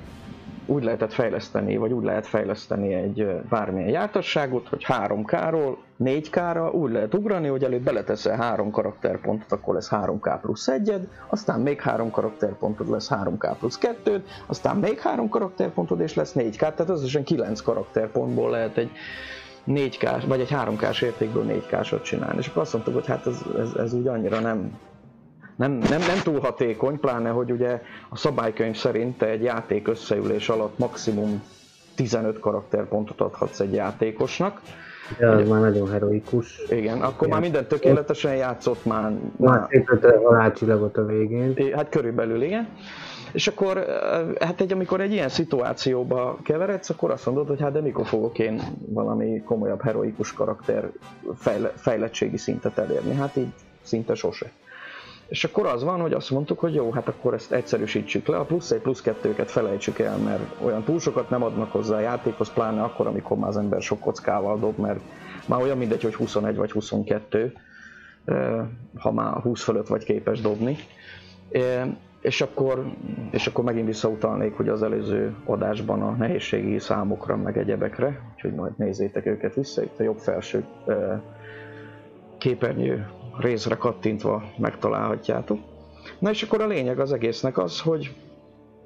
[0.65, 7.13] úgy lehetett fejleszteni, vagy úgy lehet fejleszteni egy bármilyen jártasságot, hogy 3K-ról 4K-ra úgy lehet
[7.13, 10.93] ugrani, hogy előbb beleteszel 3 karakterpontot, akkor lesz 3K plusz 1
[11.27, 16.57] aztán még 3 karakterpontod lesz 3K plusz 2 aztán még 3 karakterpontod és lesz 4K,
[16.57, 18.91] tehát összesen 9 karakterpontból lehet egy
[19.67, 22.37] 4K, vagy egy 3K-s értékből 4K-sot csinálni.
[22.37, 24.77] És akkor azt mondtuk, hogy hát ez, ez, ez úgy annyira nem
[25.55, 30.49] nem, nem, nem túl hatékony, pláne, hogy ugye a szabálykönyv szerint te egy játék összeülés
[30.49, 31.43] alatt maximum
[31.95, 34.61] 15 karakterpontot adhatsz egy játékosnak.
[35.19, 36.61] Ja, az már nagyon heroikus.
[36.69, 37.29] Igen, akkor Igen.
[37.29, 39.11] már minden tökéletesen játszott már.
[39.37, 41.73] Már szépen a halálcsillagot a végén.
[41.75, 42.67] Hát körülbelül igen.
[43.31, 47.71] És akkor, eh, hát egy, amikor egy ilyen szituációba keveredsz, akkor azt mondod, hogy hát
[47.71, 50.89] de mikor fogok én valami komolyabb heroikus karakter
[51.35, 53.13] fejle, fejlettségi szintet elérni?
[53.13, 54.51] Hát így szinte sose.
[55.33, 58.43] És akkor az van, hogy azt mondtuk, hogy jó, hát akkor ezt egyszerűsítsük le, a
[58.43, 62.53] plusz egy plusz kettőket felejtsük el, mert olyan túl sokat nem adnak hozzá a játékhoz,
[62.53, 64.99] pláne akkor, amikor már az ember sok kockával dob, mert
[65.45, 67.53] már olyan mindegy, hogy 21 vagy 22,
[68.97, 70.77] ha már 20 fölött vagy képes dobni.
[72.21, 72.85] És akkor,
[73.31, 78.73] és akkor megint visszautalnék, hogy az előző adásban a nehézségi számokra, meg egyebekre, úgyhogy majd
[78.77, 80.65] nézzétek őket vissza, itt a jobb felső
[82.37, 85.59] képernyő részre kattintva megtalálhatjátok.
[86.19, 88.13] Na és akkor a lényeg az egésznek az, hogy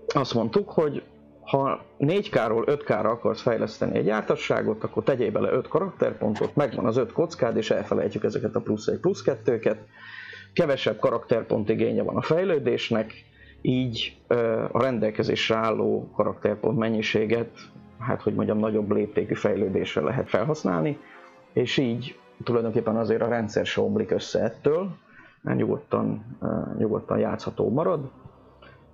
[0.07, 1.03] azt mondtuk, hogy
[1.41, 7.11] ha 4K-ról 5K-ra akarsz fejleszteni egy jártasságot, akkor tegyél bele 5 karakterpontot, megvan az 5
[7.11, 9.77] kockád, és elfelejtjük ezeket a plusz 1 plusz 2-ket.
[10.53, 13.13] Kevesebb karakterpont igénye van a fejlődésnek,
[13.61, 14.17] így
[14.71, 17.49] a rendelkezésre álló karakterpont mennyiséget,
[17.99, 20.97] hát hogy mondjam, nagyobb léptékű fejlődésre lehet felhasználni,
[21.53, 24.95] és így tulajdonképpen azért a rendszer se omlik össze ettől,
[25.41, 26.37] mert nyugodtan,
[26.77, 28.09] nyugodtan játszható marad.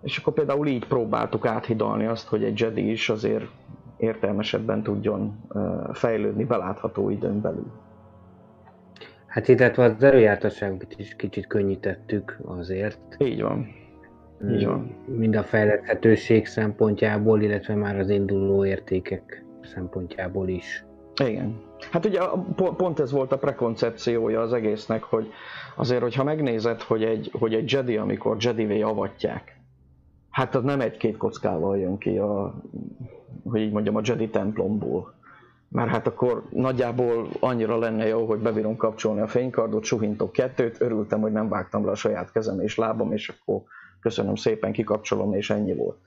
[0.02, 3.46] És akkor például így próbáltuk áthidalni azt, hogy egy Jedi is azért
[3.98, 5.40] értelmesebben tudjon
[5.94, 7.72] fejlődni belátható időn belül.
[9.26, 13.16] Hát illetve az erőjártasságot is kicsit könnyítettük azért.
[13.18, 13.68] Így van.
[14.52, 14.96] Így van.
[15.06, 20.86] Mind a fejleszthetőség szempontjából, illetve már az induló értékek szempontjából is.
[21.22, 21.62] Igen.
[21.92, 22.20] Hát ugye
[22.56, 25.32] pont ez volt a prekoncepciója az egésznek, hogy
[25.76, 29.58] azért, hogyha megnézed, hogy egy, hogy egy Jedi, amikor Jedi-vé avatják,
[30.30, 32.54] hát az nem egy-két kockával jön ki a,
[33.44, 35.14] hogy így mondjam, a Jedi templomból.
[35.68, 41.22] Mert hát akkor nagyjából annyira lenne jó, hogy bebírom kapcsolni a fénykardot, suhintok kettőt, örültem,
[41.22, 43.62] hogy nem vágtam le a saját kezem és lábam, és akkor
[44.00, 45.98] köszönöm szépen, kikapcsolom, és ennyi volt.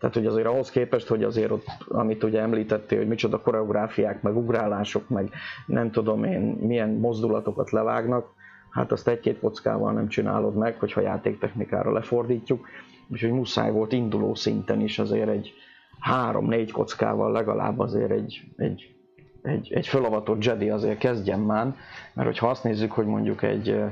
[0.00, 4.36] Tehát, hogy azért ahhoz képest, hogy azért ott, amit ugye említettél, hogy micsoda koreográfiák, meg
[4.36, 5.30] ugrálások, meg
[5.66, 8.26] nem tudom én, milyen mozdulatokat levágnak,
[8.70, 12.66] hát azt egy-két kockával nem csinálod meg, hogyha játéktechnikára lefordítjuk,
[13.08, 15.52] úgyhogy muszáj volt induló szinten is azért egy
[16.00, 18.94] három-négy kockával legalább azért egy, egy,
[19.42, 21.74] egy, egy fölavatott Jedi azért kezdjen már,
[22.12, 23.82] mert hogyha azt nézzük, hogy mondjuk egy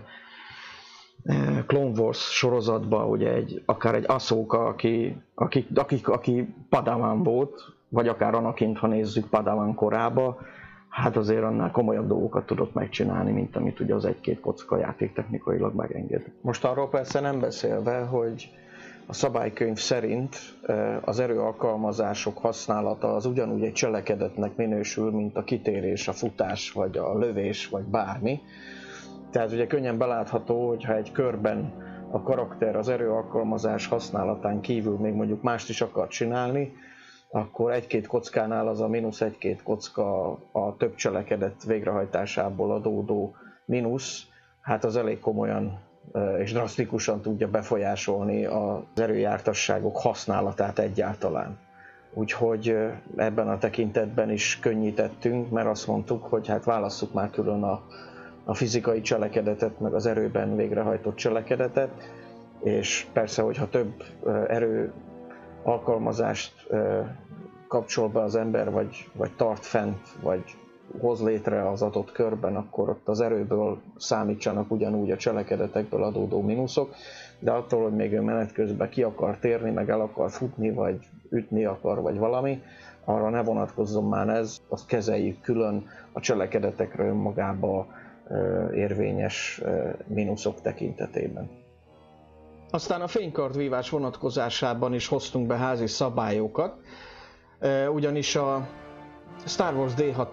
[1.67, 8.09] Clone Wars sorozatban ugye egy, akár egy Ahsoka, aki, aki, aki, aki Padawan volt, vagy
[8.09, 10.39] akár Anakint, ha nézzük Padawan korába,
[10.89, 15.75] hát azért annál komolyabb dolgokat tudott megcsinálni, mint amit ugye az egy-két kocka játék technikailag
[15.75, 16.31] megenged.
[16.41, 18.51] Most arról persze nem beszélve, hogy
[19.07, 20.37] a szabálykönyv szerint
[21.01, 27.19] az erőalkalmazások használata az ugyanúgy egy cselekedetnek minősül, mint a kitérés, a futás, vagy a
[27.19, 28.41] lövés, vagy bármi.
[29.31, 31.73] Tehát ugye könnyen belátható, hogyha egy körben
[32.11, 36.73] a karakter az erő alkalmazás használatán kívül még mondjuk mást is akar csinálni,
[37.31, 44.23] akkor egy-két kockánál az a mínusz egy-két kocka a több cselekedet végrehajtásából adódó mínusz,
[44.61, 45.79] hát az elég komolyan
[46.39, 51.59] és drasztikusan tudja befolyásolni az erőjártasságok használatát egyáltalán.
[52.15, 52.77] Úgyhogy
[53.17, 57.83] ebben a tekintetben is könnyítettünk, mert azt mondtuk, hogy hát válasszuk már külön a,
[58.49, 61.91] a fizikai cselekedetet, meg az erőben végrehajtott cselekedetet,
[62.63, 64.05] és persze, hogyha több
[64.49, 64.93] erő
[65.63, 66.67] alkalmazást
[67.67, 70.43] kapcsol be az ember, vagy, vagy tart fent, vagy
[71.01, 76.95] hoz létre az adott körben, akkor ott az erőből számítsanak ugyanúgy a cselekedetekből adódó mínuszok,
[77.39, 80.99] de attól, hogy még ő menet közben ki akar térni, meg el akar futni, vagy
[81.31, 82.63] ütni akar, vagy valami,
[83.05, 87.87] arra ne vonatkozzon már ez, azt kezeljük külön a cselekedetekre önmagába
[88.75, 89.61] érvényes
[90.07, 91.51] mínuszok tekintetében.
[92.71, 96.77] Aztán a fénykardvívás vonatkozásában is hoztunk be házi szabályokat,
[97.93, 98.69] ugyanis a
[99.47, 100.27] Star Wars D6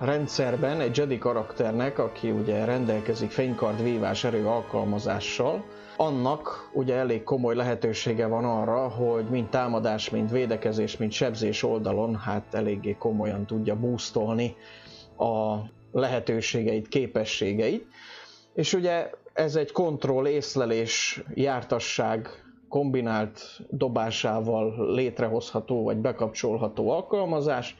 [0.00, 5.64] rendszerben egy Jedi karakternek, aki ugye rendelkezik fénykardvívás erő alkalmazással,
[5.96, 12.16] annak ugye elég komoly lehetősége van arra, hogy mind támadás, mind védekezés, mind sebzés oldalon
[12.16, 14.56] hát eléggé komolyan tudja boostolni
[15.18, 15.56] a
[15.92, 17.86] lehetőségeit, képességeit.
[18.54, 22.28] És ugye ez egy kontroll, észlelés, jártasság
[22.68, 27.76] kombinált dobásával létrehozható vagy bekapcsolható alkalmazás,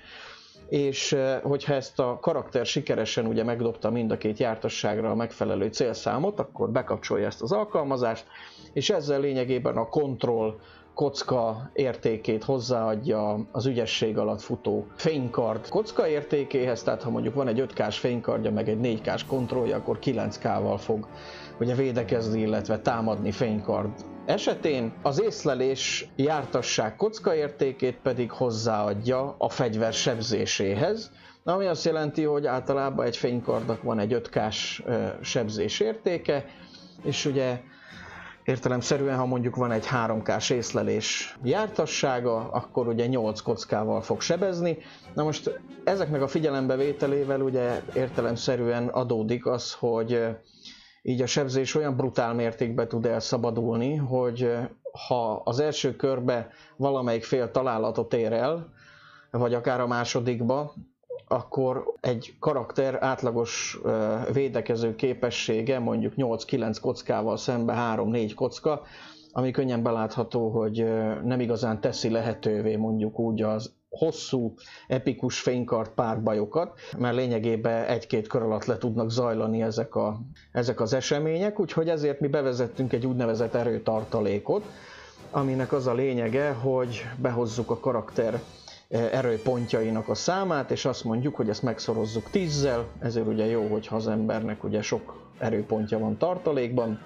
[0.68, 5.68] és eh, hogyha ezt a karakter sikeresen ugye megdobta mind a két jártasságra a megfelelő
[5.68, 8.26] célszámot, akkor bekapcsolja ezt az alkalmazást,
[8.72, 10.58] és ezzel lényegében a kontroll
[11.00, 15.68] kocka értékét hozzáadja az ügyesség alatt futó fénykard.
[15.68, 20.76] Kocka értékéhez, tehát ha mondjuk van egy 5K-s fénykardja, meg egy 4K-s kontrollja, akkor 9K-val
[20.78, 21.08] fog
[21.60, 23.90] ugye védekezni, illetve támadni fénykard
[24.26, 24.92] esetén.
[25.02, 31.10] Az észlelés jártasság kockaértékét pedig hozzáadja a fegyver sebzéséhez,
[31.44, 34.82] ami azt jelenti, hogy általában egy fénykardnak van egy 5K-s
[35.20, 36.44] sebzés értéke,
[37.02, 37.60] és ugye
[38.44, 44.78] értelemszerűen, ha mondjuk van egy 3K-s észlelés jártassága, akkor ugye 8 kockával fog sebezni.
[45.14, 50.28] Na most ezeknek a figyelembevételével ugye értelemszerűen adódik az, hogy
[51.02, 54.56] így a sebzés olyan brutál mértékben tud elszabadulni, hogy
[55.08, 58.72] ha az első körbe valamelyik fél találatot ér el,
[59.30, 60.74] vagy akár a másodikba,
[61.32, 63.80] akkor egy karakter átlagos
[64.32, 68.82] védekező képessége mondjuk 8-9 kockával szembe 3-4 kocka,
[69.32, 70.84] ami könnyen belátható, hogy
[71.24, 74.54] nem igazán teszi lehetővé mondjuk úgy az hosszú,
[74.88, 80.20] epikus fénykart párbajokat, mert lényegében egy-két kör alatt le tudnak zajlani ezek, a,
[80.52, 84.64] ezek az események, úgyhogy ezért mi bevezettünk egy úgynevezett erőtartalékot,
[85.30, 88.40] aminek az a lényege, hogy behozzuk a karakter
[88.90, 94.08] erőpontjainak a számát, és azt mondjuk, hogy ezt megszorozzuk tízzel, ezért ugye jó, hogyha az
[94.08, 97.00] embernek ugye sok erőpontja van tartalékban,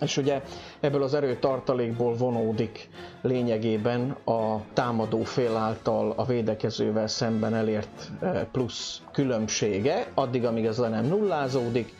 [0.00, 0.42] és ugye
[0.80, 2.88] ebből az erőtartalékból vonódik
[3.22, 8.10] lényegében a támadó fél által a védekezővel szemben elért
[8.52, 11.94] plusz különbsége, addig, amíg ez le nem nullázódik,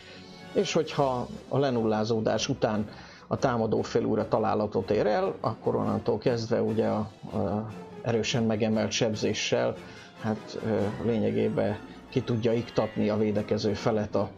[0.52, 2.88] és hogyha a lenullázódás után
[3.26, 6.98] a támadó fél újra találatot ér el, akkor onnantól kezdve ugye a,
[7.36, 7.66] a
[8.02, 9.74] erősen megemelt sebzéssel
[10.20, 10.58] hát
[11.04, 11.78] lényegében
[12.08, 14.30] ki tudja iktatni a védekező felet a,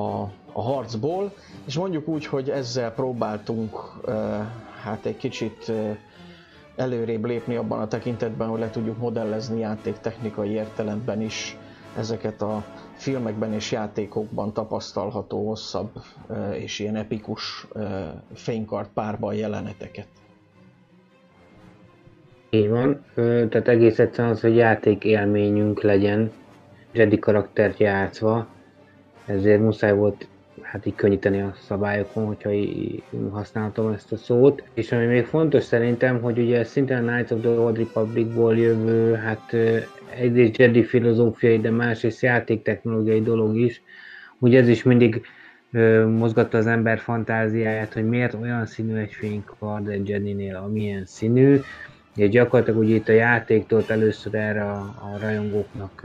[0.00, 1.32] a a harcból,
[1.66, 3.76] és mondjuk úgy, hogy ezzel próbáltunk
[4.82, 5.72] hát egy kicsit
[6.76, 11.56] előrébb lépni abban a tekintetben, hogy le tudjuk modellezni játéktechnikai értelemben is
[11.96, 12.64] ezeket a
[12.96, 15.90] filmekben és játékokban tapasztalható hosszabb
[16.52, 17.66] és ilyen epikus
[18.34, 20.06] fénykart párban jeleneteket.
[22.54, 26.30] Így van, tehát egész egyszerűen az, hogy játék élményünk legyen,
[26.92, 28.46] Jedi karaktert játszva,
[29.26, 30.26] ezért muszáj volt
[30.62, 32.50] hát így könnyíteni a szabályokon, hogyha
[33.30, 34.62] használhatom ezt a szót.
[34.74, 39.14] És ami még fontos szerintem, hogy ugye szintén a Knights of the Old Republicból jövő,
[39.14, 39.56] hát
[40.14, 43.82] egyrészt Jedi filozófiai, de másrészt játéktechnológiai dolog is.
[44.38, 45.22] Ugye ez is mindig
[46.08, 51.60] mozgatta az ember fantáziáját, hogy miért olyan színű egy fénykard egy Jedi-nél, amilyen színű.
[52.16, 56.02] És gyakorlatilag ugye itt a játéktól először erre a, a rajongóknak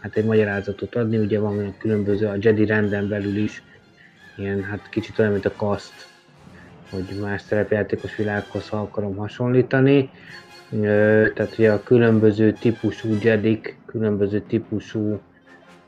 [0.00, 3.62] hát egy magyarázatot adni, ugye van különböző a Jedi renden belül is
[4.36, 6.06] ilyen, hát kicsit olyan, mint a kaszt,
[6.90, 10.10] hogy más szerepjátékos világhoz, ha akarom hasonlítani.
[11.34, 15.20] Tehát ugye a különböző típusú jedik, különböző típusú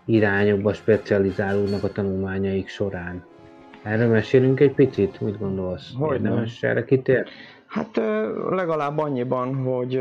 [0.04, 3.24] irányokba specializálódnak a tanulmányaik során.
[3.82, 5.92] Erről mesélünk egy picit, mit gondolsz?
[5.98, 6.46] Hogy nem?
[6.60, 7.26] erre kitér?
[7.74, 8.00] Hát
[8.50, 9.92] legalább annyiban, hogy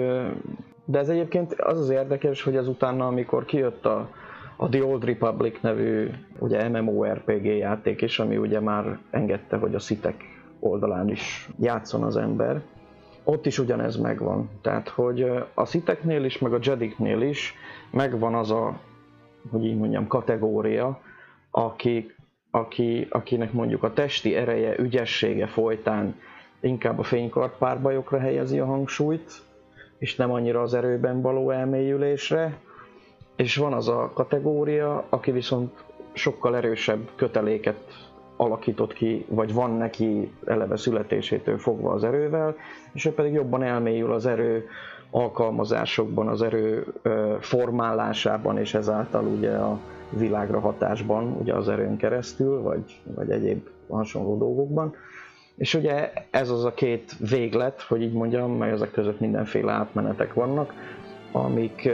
[0.86, 4.09] de ez egyébként az az érdekes, hogy utána, amikor kijött a,
[4.55, 6.09] a The Old Republic nevű
[6.39, 10.24] ugye MMORPG játék is, ami ugye már engedte, hogy a szitek
[10.59, 12.61] oldalán is játszon az ember,
[13.24, 14.49] ott is ugyanez megvan.
[14.61, 17.53] Tehát, hogy a sziteknél is, meg a jediknél is
[17.91, 18.80] megvan az a,
[19.51, 20.99] hogy így mondjam, kategória,
[21.51, 22.11] aki,
[22.51, 26.15] aki, akinek mondjuk a testi ereje, ügyessége folytán
[26.64, 29.32] inkább a fénykart párbajokra helyezi a hangsúlyt,
[29.97, 32.57] és nem annyira az erőben való elmélyülésre,
[33.36, 35.84] és van az a kategória, aki viszont
[36.14, 42.55] sokkal erősebb köteléket alakított ki, vagy van neki eleve születésétől fogva az erővel,
[42.93, 44.66] és ő pedig jobban elmélyül az erő
[45.11, 46.93] alkalmazásokban, az erő
[47.39, 54.38] formálásában, és ezáltal ugye a világra hatásban, ugye az erőn keresztül, vagy, vagy egyéb hasonló
[54.38, 54.95] dolgokban.
[55.58, 60.34] És ugye ez az a két véglet, hogy így mondjam, mely ezek között mindenféle átmenetek
[60.34, 60.74] vannak,
[61.32, 61.89] amik,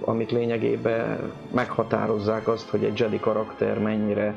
[0.00, 4.34] amik lényegében meghatározzák azt, hogy egy Jedi karakter mennyire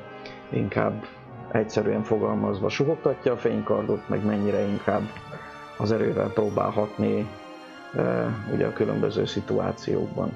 [0.50, 1.06] inkább
[1.52, 5.02] egyszerűen fogalmazva suhogtatja a fénykardot, meg mennyire inkább
[5.78, 7.28] az erővel próbál hatni
[8.54, 10.32] ugye a különböző szituációkban.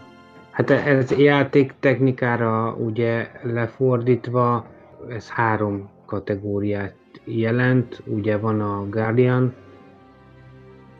[0.52, 4.66] Hát ez játék technikára ugye lefordítva,
[5.10, 9.54] ez három kategóriát jelent, ugye van a Guardian,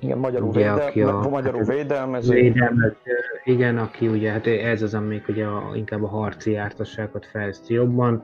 [0.04, 2.34] igen, magyarul, ugye, védel, aki a, magyarul hát, védelmező.
[2.34, 2.96] védelmező.
[3.44, 8.24] Igen, aki ugye, hát ez az, amelyik ugye a, inkább a harci jártasságot fejleszti jobban.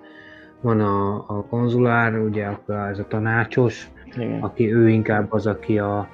[0.62, 4.42] Van a, a konzulár, ugye ez a tanácsos, igen.
[4.42, 6.08] aki ő inkább az, aki a,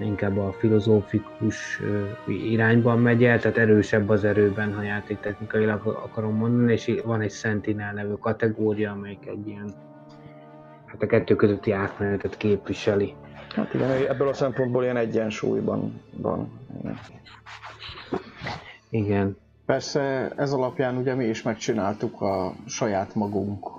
[0.00, 1.80] inkább a filozófikus
[2.26, 7.92] irányban megy el, tehát erősebb az erőben, ha játéktechnikailag akarom mondani, és van egy Sentinel
[7.92, 9.74] nevű kategória, amelyik egy ilyen,
[11.02, 13.14] a kettő közötti átmenetet képviseli.
[13.54, 16.50] Hát igen, ebből a szempontból ilyen egyensúlyban van.
[16.80, 16.98] Igen.
[18.90, 19.36] igen.
[19.66, 23.70] Persze ez alapján ugye mi is megcsináltuk a saját magunk,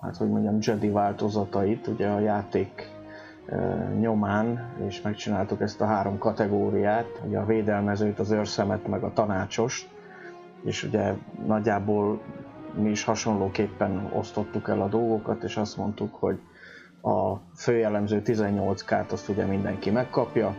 [0.00, 2.90] hát hogy mondjam, Jedi változatait, ugye a játék
[4.00, 9.88] nyomán, és megcsináltuk ezt a három kategóriát, ugye a védelmezőt, az őrszemet, meg a tanácsost,
[10.64, 11.12] és ugye
[11.46, 12.20] nagyjából
[12.74, 16.38] mi is hasonlóképpen osztottuk el a dolgokat, és azt mondtuk, hogy
[17.06, 20.56] a főjellemző 18K-t azt ugye mindenki megkapja,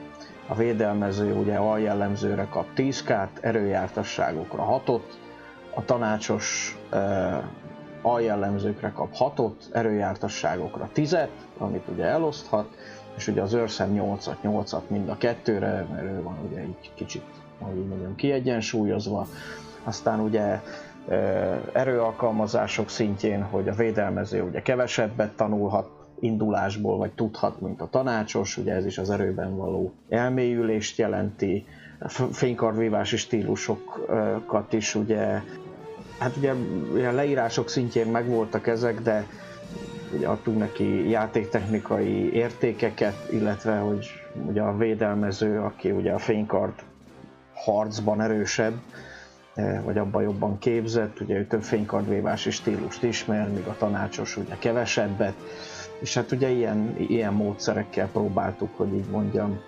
[0.47, 5.01] a védelmező ugye aljellemzőre kap 10K-t, erőjártasságokra 6-ot,
[5.75, 7.43] a tanácsos uh,
[8.01, 12.67] aljellemzőkre kap 6-ot, erőjártasságokra 10-et, amit ugye eloszthat,
[13.17, 17.25] és ugye az őrszem 8-at, 8-at mind a kettőre, mert ő van ugye egy kicsit,
[17.59, 19.27] hogy így mondjam, kiegyensúlyozva.
[19.83, 20.61] Aztán ugye
[21.73, 28.73] erőalkalmazások szintjén, hogy a védelmező ugye kevesebbet tanulhat indulásból, vagy tudhat, mint a tanácsos, ugye
[28.73, 31.65] ez is az erőben való elmélyülést jelenti,
[32.31, 35.41] fénykardvívási stílusokat is ugye,
[36.19, 36.53] hát ugye
[37.07, 39.25] a leírások szintjén megvoltak ezek, de
[40.15, 44.07] ugye adtunk neki játéktechnikai értékeket, illetve hogy
[44.47, 46.73] ugye a védelmező, aki ugye a fénykard
[47.53, 48.73] harcban erősebb,
[49.83, 55.35] vagy abban jobban képzett, ugye ő több fénykardvévási stílust ismer, míg a tanácsos ugye kevesebbet,
[55.99, 59.59] és hát ugye ilyen, ilyen módszerekkel próbáltuk, hogy így mondjam,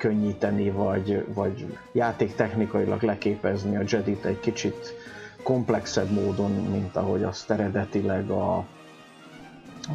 [0.00, 4.94] könnyíteni, vagy, vagy játéktechnikailag leképezni a Jedit egy kicsit
[5.42, 8.56] komplexebb módon, mint ahogy azt eredetileg a,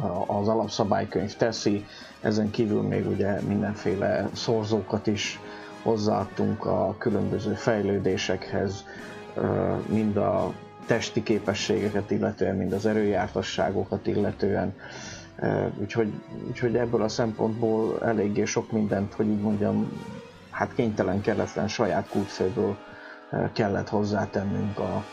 [0.02, 1.84] a, az alapszabálykönyv teszi.
[2.20, 5.40] Ezen kívül még ugye mindenféle szorzókat is
[5.86, 8.84] hozzáadtunk a különböző fejlődésekhez,
[9.88, 10.52] mind a
[10.86, 14.74] testi képességeket illetően, mind az erőjártasságokat illetően.
[15.80, 16.12] Úgyhogy,
[16.48, 19.92] úgyhogy ebből a szempontból eléggé sok mindent, hogy így mondjam,
[20.50, 22.76] hát kénytelen, kelletlen saját kútfőből
[23.52, 25.04] kellett hozzátennünk a,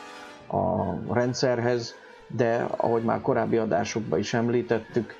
[0.57, 1.93] a rendszerhez,
[2.28, 5.15] de ahogy már korábbi adásokban is említettük,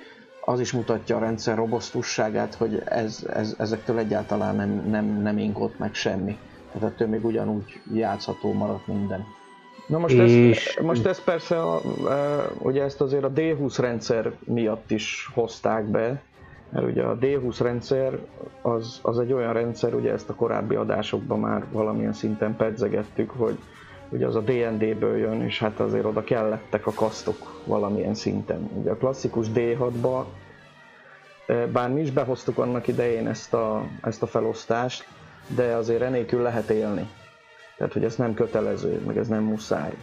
[0.46, 5.80] az is mutatja a rendszer robosztusságát, hogy ez, ez, ezektől egyáltalán nem, nem, nem ingott
[5.80, 6.38] meg semmi.
[6.72, 9.26] Tehát ettől még ugyanúgy játszható maradt minden.
[9.88, 10.76] Na most, és...
[10.76, 11.82] ez, most ez persze, a, a,
[12.60, 16.22] ugye ezt azért a D20 rendszer miatt is hozták be,
[16.70, 18.20] mert ugye a D20 rendszer
[18.62, 23.58] az, az egy olyan rendszer, ugye ezt a korábbi adásokban már valamilyen szinten pedzegettük, hogy
[24.14, 28.70] ugye az a D&D-ből jön, és hát azért oda kellettek a kasztok valamilyen szinten.
[28.74, 30.24] Ugye a klasszikus D6-ba,
[31.48, 35.08] e, bár mi is behoztuk annak idején ezt a, ezt a felosztást,
[35.56, 37.10] de azért enélkül lehet élni.
[37.78, 39.94] Tehát, hogy ez nem kötelező, meg ez nem muszáj.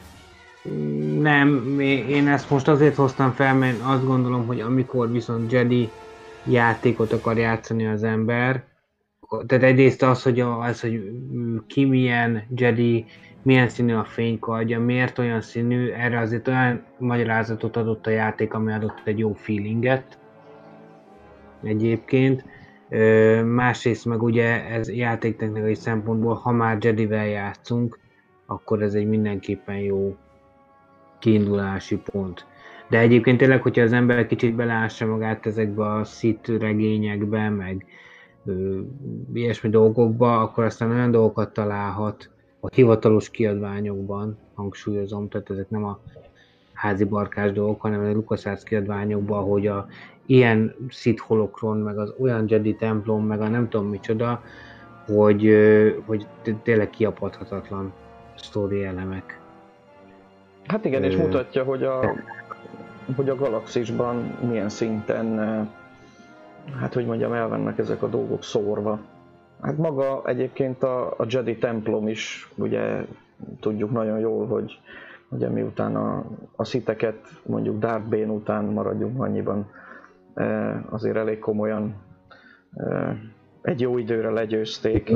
[1.20, 1.76] Nem,
[2.08, 5.90] én ezt most azért hoztam fel, mert azt gondolom, hogy amikor viszont Jedi
[6.44, 8.64] játékot akar játszani az ember,
[9.46, 11.10] tehát egyrészt az, hogy, az, hogy
[11.66, 13.04] ki milyen Jedi,
[13.42, 18.72] milyen színű a fénykardja, miért olyan színű, erre azért olyan magyarázatot adott a játék, ami
[18.72, 20.18] adott egy jó feelinget
[21.62, 22.44] egyébként.
[23.44, 27.98] Másrészt meg ugye ez játéktechnikai szempontból, ha már Jedivel játszunk,
[28.46, 30.16] akkor ez egy mindenképpen jó
[31.18, 32.46] kiindulási pont.
[32.88, 37.86] De egyébként tényleg, hogyha az ember kicsit belássa magát ezekbe a szit regényekbe, meg
[38.44, 38.80] ö,
[39.32, 42.30] ilyesmi dolgokba, akkor aztán olyan dolgokat találhat
[42.60, 45.98] a hivatalos kiadványokban, hangsúlyozom, tehát ezek nem a
[46.72, 49.86] házi barkás dolgok, hanem a LucasArts kiadványokban, hogy a
[50.26, 54.42] ilyen Sith holokron, meg az olyan Jedi templom, meg a nem tudom micsoda,
[55.06, 55.54] hogy,
[56.06, 56.26] hogy
[56.62, 57.92] tényleg kiapadhatatlan
[58.34, 59.40] sztori elemek.
[60.66, 62.14] Hát igen, és mutatja, hogy a,
[63.16, 64.16] hogy a galaxisban
[64.48, 65.38] milyen szinten,
[66.80, 68.98] hát hogy mondjam, elvennek ezek a dolgok szórva.
[69.62, 73.04] Hát maga egyébként a, a Jedi templom is, ugye
[73.60, 74.80] tudjuk nagyon jól, hogy
[75.28, 76.24] ugye miután a,
[76.56, 79.70] a sziteket mondjuk Darth Bane után maradjunk annyiban,
[80.90, 81.94] azért elég komolyan
[83.62, 85.12] egy jó időre legyőzték.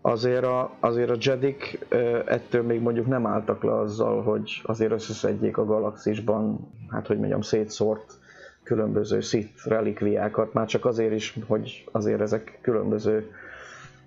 [0.00, 1.86] Azért a, azért a Jedik
[2.26, 7.40] ettől még mondjuk nem álltak le azzal, hogy azért összeszedjék a galaxisban, hát hogy mondjam,
[7.40, 8.18] szétszórt
[8.64, 13.30] különböző szit relikviákat, már csak azért is, hogy azért ezek különböző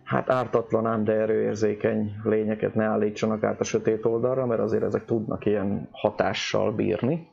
[0.04, 5.06] hát ártatlan ám, de erőérzékeny lényeket ne állítsanak át a sötét oldalra, mert azért ezek
[5.06, 7.28] tudnak ilyen hatással bírni.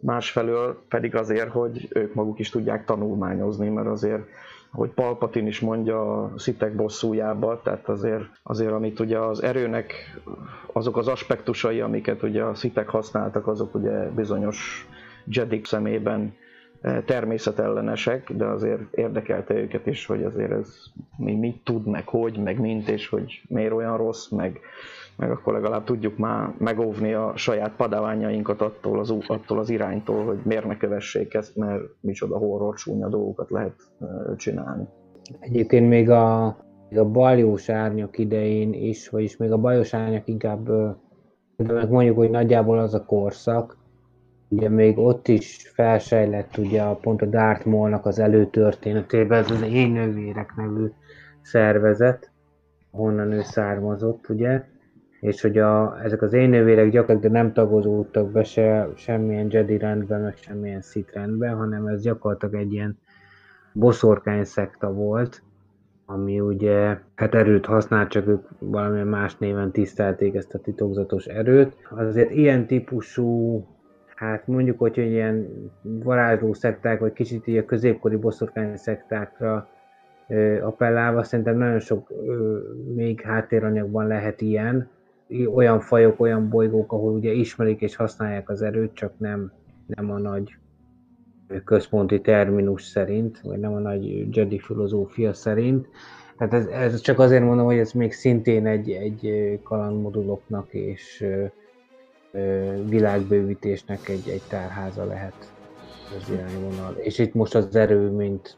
[0.00, 4.22] Másfelől pedig azért, hogy ők maguk is tudják tanulmányozni, mert azért
[4.70, 9.92] hogy Palpatin is mondja a szitek bosszújába, tehát azért, azért amit ugye az erőnek
[10.72, 14.86] azok az aspektusai, amiket ugye a szitek használtak, azok ugye bizonyos
[15.24, 16.34] Jedik szemében
[17.04, 20.74] természetellenesek, de azért érdekelte őket is, hogy azért ez
[21.16, 24.60] mi mit tud, meg hogy, meg mint, és hogy miért olyan rossz, meg
[25.16, 30.38] meg akkor legalább tudjuk már megóvni a saját padaványainkat attól az, attól az iránytól, hogy
[30.42, 33.74] miért ne kövessék ezt, mert micsoda horror csúnya dolgokat lehet
[34.36, 34.86] csinálni.
[35.40, 36.44] Egyébként még a,
[36.90, 40.68] a baljós árnyak idején is, vagyis még a bajos árnyak inkább
[41.88, 43.76] mondjuk, hogy nagyjából az a korszak,
[44.48, 49.90] ugye még ott is felsejlett ugye pont a Darth Maul-nak az előtörténetében, ez az Én
[49.90, 50.86] Nővérek nevű
[51.42, 52.30] szervezet,
[52.90, 54.64] honnan ő származott, ugye,
[55.20, 60.20] és hogy a, ezek az én nővérek gyakorlatilag nem tagozódtak be se, semmilyen Jedi rendben,
[60.20, 62.98] meg semmilyen Sith rendben, hanem ez gyakorlatilag egy ilyen
[63.72, 65.42] boszorkány szekta volt,
[66.06, 71.76] ami ugye hát erőt használt, csak ők valamilyen más néven tisztelték ezt a titokzatos erőt.
[71.90, 73.64] Azért ilyen típusú,
[74.16, 75.48] hát mondjuk, hogy ilyen
[75.82, 79.68] varázsló szekták, vagy kicsit így a középkori boszorkány szektákra
[80.62, 82.12] appellálva, szerintem nagyon sok
[82.94, 84.88] még háttéranyagban lehet ilyen,
[85.54, 89.52] olyan fajok, olyan bolygók, ahol ugye ismerik és használják az erőt, csak nem,
[89.86, 90.56] nem a nagy
[91.64, 95.88] központi terminus szerint, vagy nem a nagy Jedi filozófia szerint.
[96.38, 99.30] Tehát ez, ez csak azért mondom, hogy ez még szintén egy, egy
[99.62, 101.26] kalandmoduloknak és
[102.84, 105.52] világbővítésnek egy, egy tárháza lehet
[106.16, 106.94] az irányvonal.
[106.96, 108.56] És itt most az erő, mint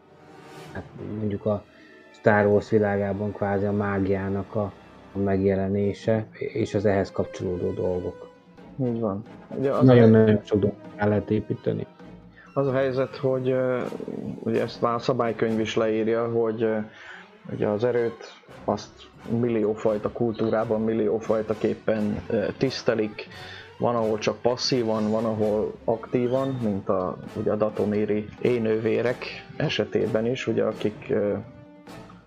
[0.73, 0.85] hát
[1.19, 1.65] mondjuk a
[2.11, 4.73] Star Wars világában kvázi a mágiának a,
[5.13, 8.29] a megjelenése, és az ehhez kapcsolódó dolgok.
[8.85, 9.23] Így van.
[9.83, 11.87] Nagyon-nagyon sok dolgot el lehet építeni.
[12.55, 13.55] Az a helyzet, hogy
[14.43, 16.67] ugye ezt már a szabálykönyv is leírja, hogy
[17.53, 18.33] ugye az erőt
[18.65, 18.91] azt
[19.41, 22.23] milliófajta kultúrában, milliófajta képpen
[22.59, 23.29] tisztelik,
[23.79, 29.25] van, ahol csak passzívan, van, ahol aktívan, mint a, ugye a datoméri énővérek
[29.57, 31.13] esetében is, ugye, akik,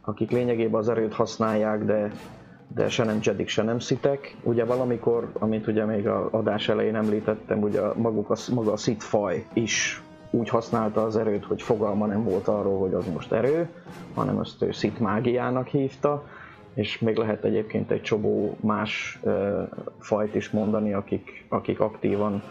[0.02, 2.12] akik lényegében az erőt használják, de
[2.74, 4.36] de se nem Jedik, se nem szitek.
[4.44, 9.04] Ugye valamikor, amit ugye még a adás elején említettem, ugye maguk a, maga a szit
[9.04, 13.70] faj is úgy használta az erőt, hogy fogalma nem volt arról, hogy az most erő,
[14.14, 16.24] hanem azt ő szit mágiának hívta,
[16.74, 19.62] és még lehet egyébként egy csobó más ö,
[20.00, 22.44] fajt is mondani, akik, akik aktívan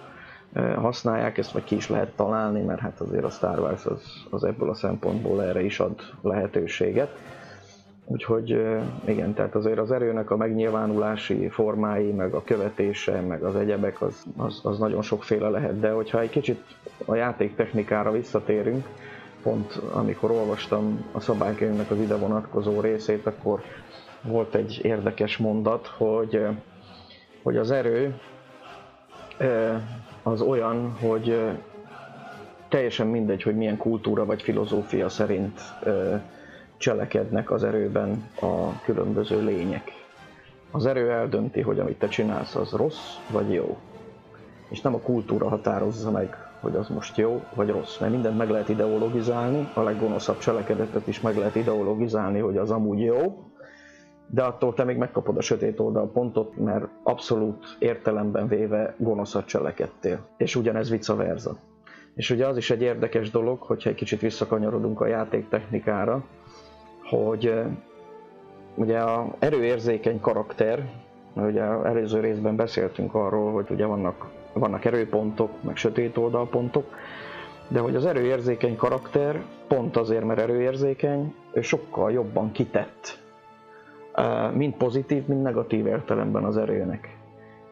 [0.52, 4.02] ö, használják ezt, vagy ki is lehet találni, mert hát azért a Star Wars az,
[4.30, 7.18] az ebből a szempontból erre is ad lehetőséget.
[8.12, 8.60] Úgyhogy
[9.04, 14.24] igen, tehát azért az erőnek a megnyilvánulási formái, meg a követése, meg az egyebek, az,
[14.36, 15.80] az, az nagyon sokféle lehet.
[15.80, 16.60] De hogyha egy kicsit
[17.04, 18.86] a játék technikára visszatérünk,
[19.42, 23.62] pont amikor olvastam a szabálykönyvnek az ide vonatkozó részét, akkor
[24.22, 26.46] volt egy érdekes mondat, hogy,
[27.42, 28.20] hogy az erő
[30.22, 31.40] az olyan, hogy
[32.68, 35.60] teljesen mindegy, hogy milyen kultúra vagy filozófia szerint
[36.76, 39.90] cselekednek az erőben a különböző lények.
[40.70, 43.76] Az erő eldönti, hogy amit te csinálsz, az rossz vagy jó.
[44.68, 47.98] És nem a kultúra határozza meg, hogy az most jó vagy rossz.
[47.98, 53.00] Mert mindent meg lehet ideologizálni, a leggonoszabb cselekedetet is meg lehet ideologizálni, hogy az amúgy
[53.00, 53.49] jó,
[54.30, 60.18] de attól te még megkapod a sötét oldal pontot, mert abszolút értelemben véve gonoszat cselekedtél.
[60.36, 61.56] És ugyanez vice versa.
[62.14, 66.24] És ugye az is egy érdekes dolog, hogyha egy kicsit visszakanyarodunk a játéktechnikára,
[67.04, 67.54] hogy
[68.74, 70.90] ugye a erőérzékeny karakter,
[71.34, 76.84] ugye előző részben beszéltünk arról, hogy ugye vannak, vannak erőpontok, meg sötét oldalpontok,
[77.68, 83.18] de hogy az erőérzékeny karakter pont azért, mert erőérzékeny, ő sokkal jobban kitett,
[84.54, 87.16] mind pozitív, mind negatív értelemben az erőnek.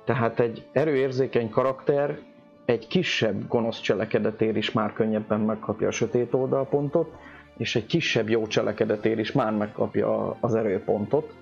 [0.05, 2.19] Tehát egy erőérzékeny karakter
[2.65, 7.13] egy kisebb gonosz cselekedetér is már könnyebben megkapja a sötét oldalpontot,
[7.57, 11.35] és egy kisebb jó cselekedetér is már megkapja az erőpontot,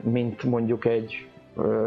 [0.00, 1.26] mint mondjuk egy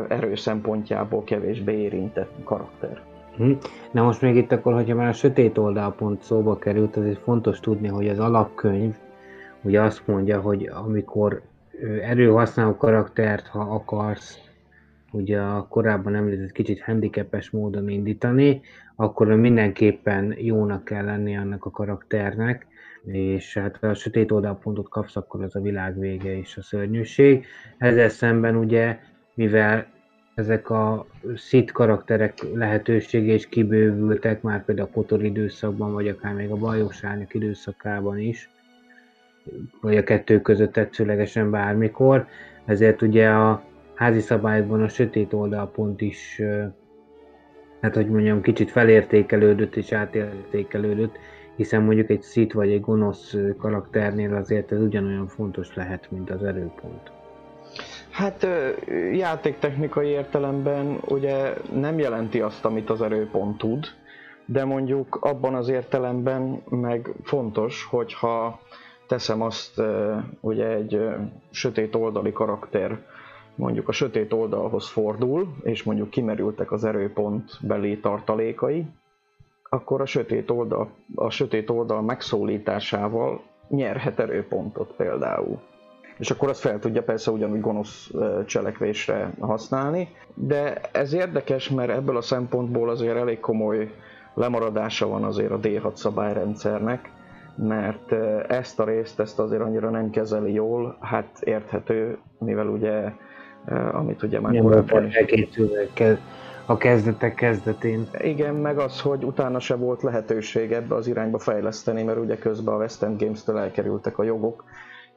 [0.07, 3.01] erő szempontjából kevésbé érintett karakter.
[3.36, 3.51] Hm.
[3.91, 7.88] Na most még itt akkor, hogyha már a sötét oldalpont szóba került, azért fontos tudni,
[7.88, 8.95] hogy az alapkönyv
[9.61, 11.41] ugye azt mondja, hogy amikor
[12.01, 14.39] erőhasználó karaktert, ha akarsz,
[15.11, 18.61] ugye a korábban említett kicsit handicapes módon indítani,
[18.95, 22.67] akkor mindenképpen jónak kell lenni annak a karakternek,
[23.05, 27.45] és hát ha a sötét oldalpontot kapsz, akkor az a világ vége és a szörnyűség.
[27.78, 28.99] Ezzel szemben ugye,
[29.34, 29.88] mivel
[30.36, 36.51] ezek a szit karakterek lehetősége is kibővültek, már például a Kotor időszakban, vagy akár még
[36.51, 38.49] a Bajos időszakában is,
[39.81, 42.27] vagy a kettő között tetszőlegesen bármikor,
[42.65, 46.41] ezért ugye a házi szabályban a sötét oldalpont is,
[47.81, 51.17] hát hogy mondjam, kicsit felértékelődött és átértékelődött,
[51.55, 56.43] hiszen mondjuk egy szit vagy egy gonosz karakternél azért ez ugyanolyan fontos lehet, mint az
[56.43, 57.11] erőpont.
[58.09, 58.47] Hát
[59.13, 63.85] játéktechnikai értelemben ugye nem jelenti azt, amit az erőpont tud,
[64.45, 68.59] de mondjuk abban az értelemben meg fontos, hogyha
[69.07, 69.81] teszem azt
[70.39, 70.99] ugye egy
[71.51, 72.99] sötét oldali karakter
[73.55, 78.85] mondjuk a sötét oldalhoz fordul, és mondjuk kimerültek az erőpont beli tartalékai,
[79.69, 85.59] akkor a sötét oldal, a sötét oldal megszólításával nyerhet erőpontot például.
[86.17, 88.11] És akkor azt fel tudja persze ugyanúgy gonosz
[88.45, 93.91] cselekvésre használni, de ez érdekes, mert ebből a szempontból azért elég komoly
[94.33, 97.11] lemaradása van azért a D6 szabályrendszernek,
[97.55, 98.11] mert
[98.47, 103.11] ezt a részt, ezt azért annyira nem kezeli jól, hát érthető, mivel ugye,
[103.91, 105.15] amit ugye már korábban is...
[106.65, 108.07] a kezdetek kezdetén.
[108.21, 112.73] Igen, meg az, hogy utána se volt lehetőség ebbe az irányba fejleszteni, mert ugye közben
[112.73, 114.63] a West End Games-től elkerültek a jogok,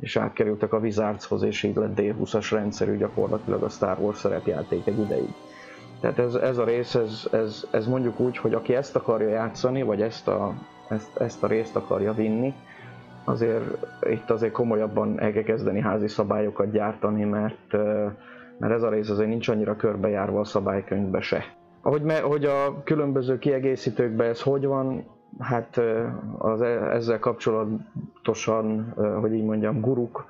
[0.01, 4.99] és átkerültek a Wizardshoz, és így lett D20-as rendszerű gyakorlatilag a Star Wars szerepjáték egy
[4.99, 5.28] ideig.
[6.01, 9.82] Tehát ez, ez a rész, ez, ez, ez mondjuk úgy, hogy aki ezt akarja játszani,
[9.82, 10.55] vagy ezt a
[10.89, 12.55] ezt, ezt a részt akarja vinni,
[13.24, 17.72] azért itt azért komolyabban el kell kezdeni házi szabályokat gyártani, mert,
[18.59, 21.45] mert ez a rész azért nincs annyira körbejárva a szabálykönyvbe se.
[21.82, 25.05] Ahogy, me, hogy a különböző kiegészítőkben ez hogy van,
[25.39, 25.80] hát
[26.39, 30.26] az, e, ezzel kapcsolatosan, hogy így mondjam, guruk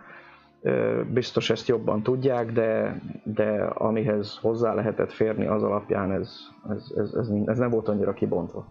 [1.12, 6.32] biztos ezt jobban tudják, de, de amihez hozzá lehetett férni az alapján ez,
[6.70, 8.66] ez, ez, ez, ez nem volt annyira kibontva.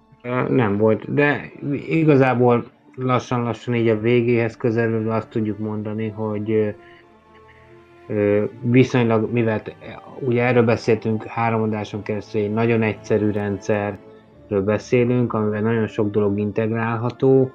[0.50, 1.52] Nem volt, de
[1.88, 2.66] igazából
[2.96, 6.76] lassan-lassan így a végéhez közelülve azt tudjuk mondani, hogy
[8.62, 9.62] viszonylag, mivel
[10.20, 16.40] ugye erről beszéltünk három adáson keresztül, egy nagyon egyszerű rendszerről beszélünk, amivel nagyon sok dolog
[16.40, 17.52] integrálható,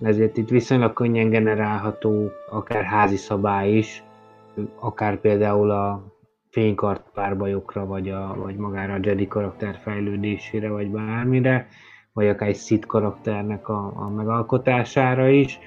[0.00, 4.02] ezért itt viszonylag könnyen generálható akár házi szabály is,
[4.78, 6.12] akár például a
[6.50, 11.68] fénykart párbajokra, vagy, a, vagy magára a Jedi karakter fejlődésére, vagy bármire
[12.14, 15.58] vagy akár egy szit karakternek a, a megalkotására is.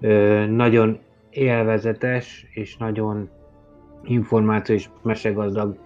[0.00, 0.98] Ö, nagyon
[1.30, 3.28] élvezetes és nagyon
[4.02, 5.78] információ és mesegazdag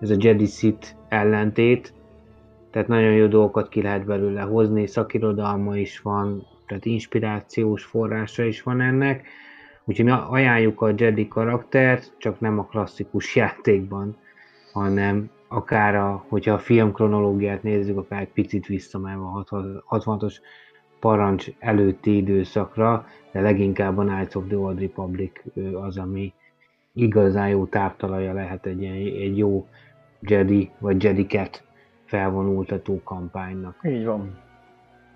[0.00, 1.92] ez a Jedi Sith ellentét,
[2.70, 8.62] tehát nagyon jó dolgokat ki lehet belőle hozni, szakirodalma is van, tehát inspirációs forrása is
[8.62, 9.26] van ennek,
[9.84, 14.16] úgyhogy mi ajánljuk a Jedi karaktert, csak nem a klasszikus játékban,
[14.72, 19.44] hanem akár a, hogyha a film kronológiát nézzük, akár egy picit visszamenve a
[19.90, 20.34] 66-os
[21.00, 25.32] parancs előtti időszakra, de leginkább a Knights of the Old Republic
[25.74, 26.32] az, ami
[26.92, 28.84] igazán jó táptalaja lehet egy,
[29.22, 29.66] egy jó
[30.20, 31.64] Jedi vagy Jediket
[32.04, 33.80] felvonultató kampánynak.
[33.82, 34.38] Így van.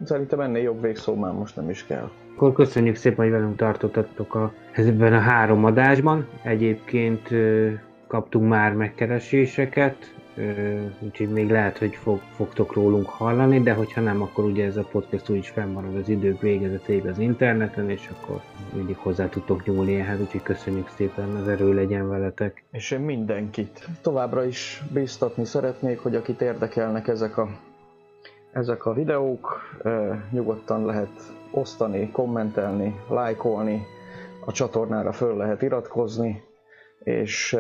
[0.05, 2.11] Szerintem ennél jobb végszó már most nem is kell.
[2.35, 6.28] Akkor köszönjük szépen, hogy velünk tartottatok a, ebben a három adásban.
[6.43, 7.28] Egyébként
[8.07, 10.14] kaptunk már megkereséseket,
[11.01, 14.85] úgyhogy még lehet, hogy fog, fogtok rólunk hallani, de hogyha nem, akkor ugye ez a
[14.91, 18.41] podcast úgyis fennmarad az idők végezetéig az interneten, és akkor
[18.74, 22.64] mindig hozzá tudtok nyúlni ehhez, úgyhogy köszönjük szépen, az erő legyen veletek.
[22.70, 27.49] És én mindenkit továbbra is bíztatni szeretnék, hogy akit érdekelnek ezek a,
[28.53, 29.61] ezek a videók,
[30.30, 33.87] nyugodtan lehet osztani, kommentelni, lájkolni,
[34.45, 36.43] a csatornára föl lehet iratkozni,
[36.99, 37.57] és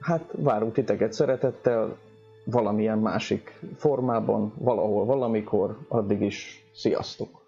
[0.00, 1.96] hát várunk titeket szeretettel
[2.44, 7.47] valamilyen másik formában, valahol, valamikor, addig is sziasztok!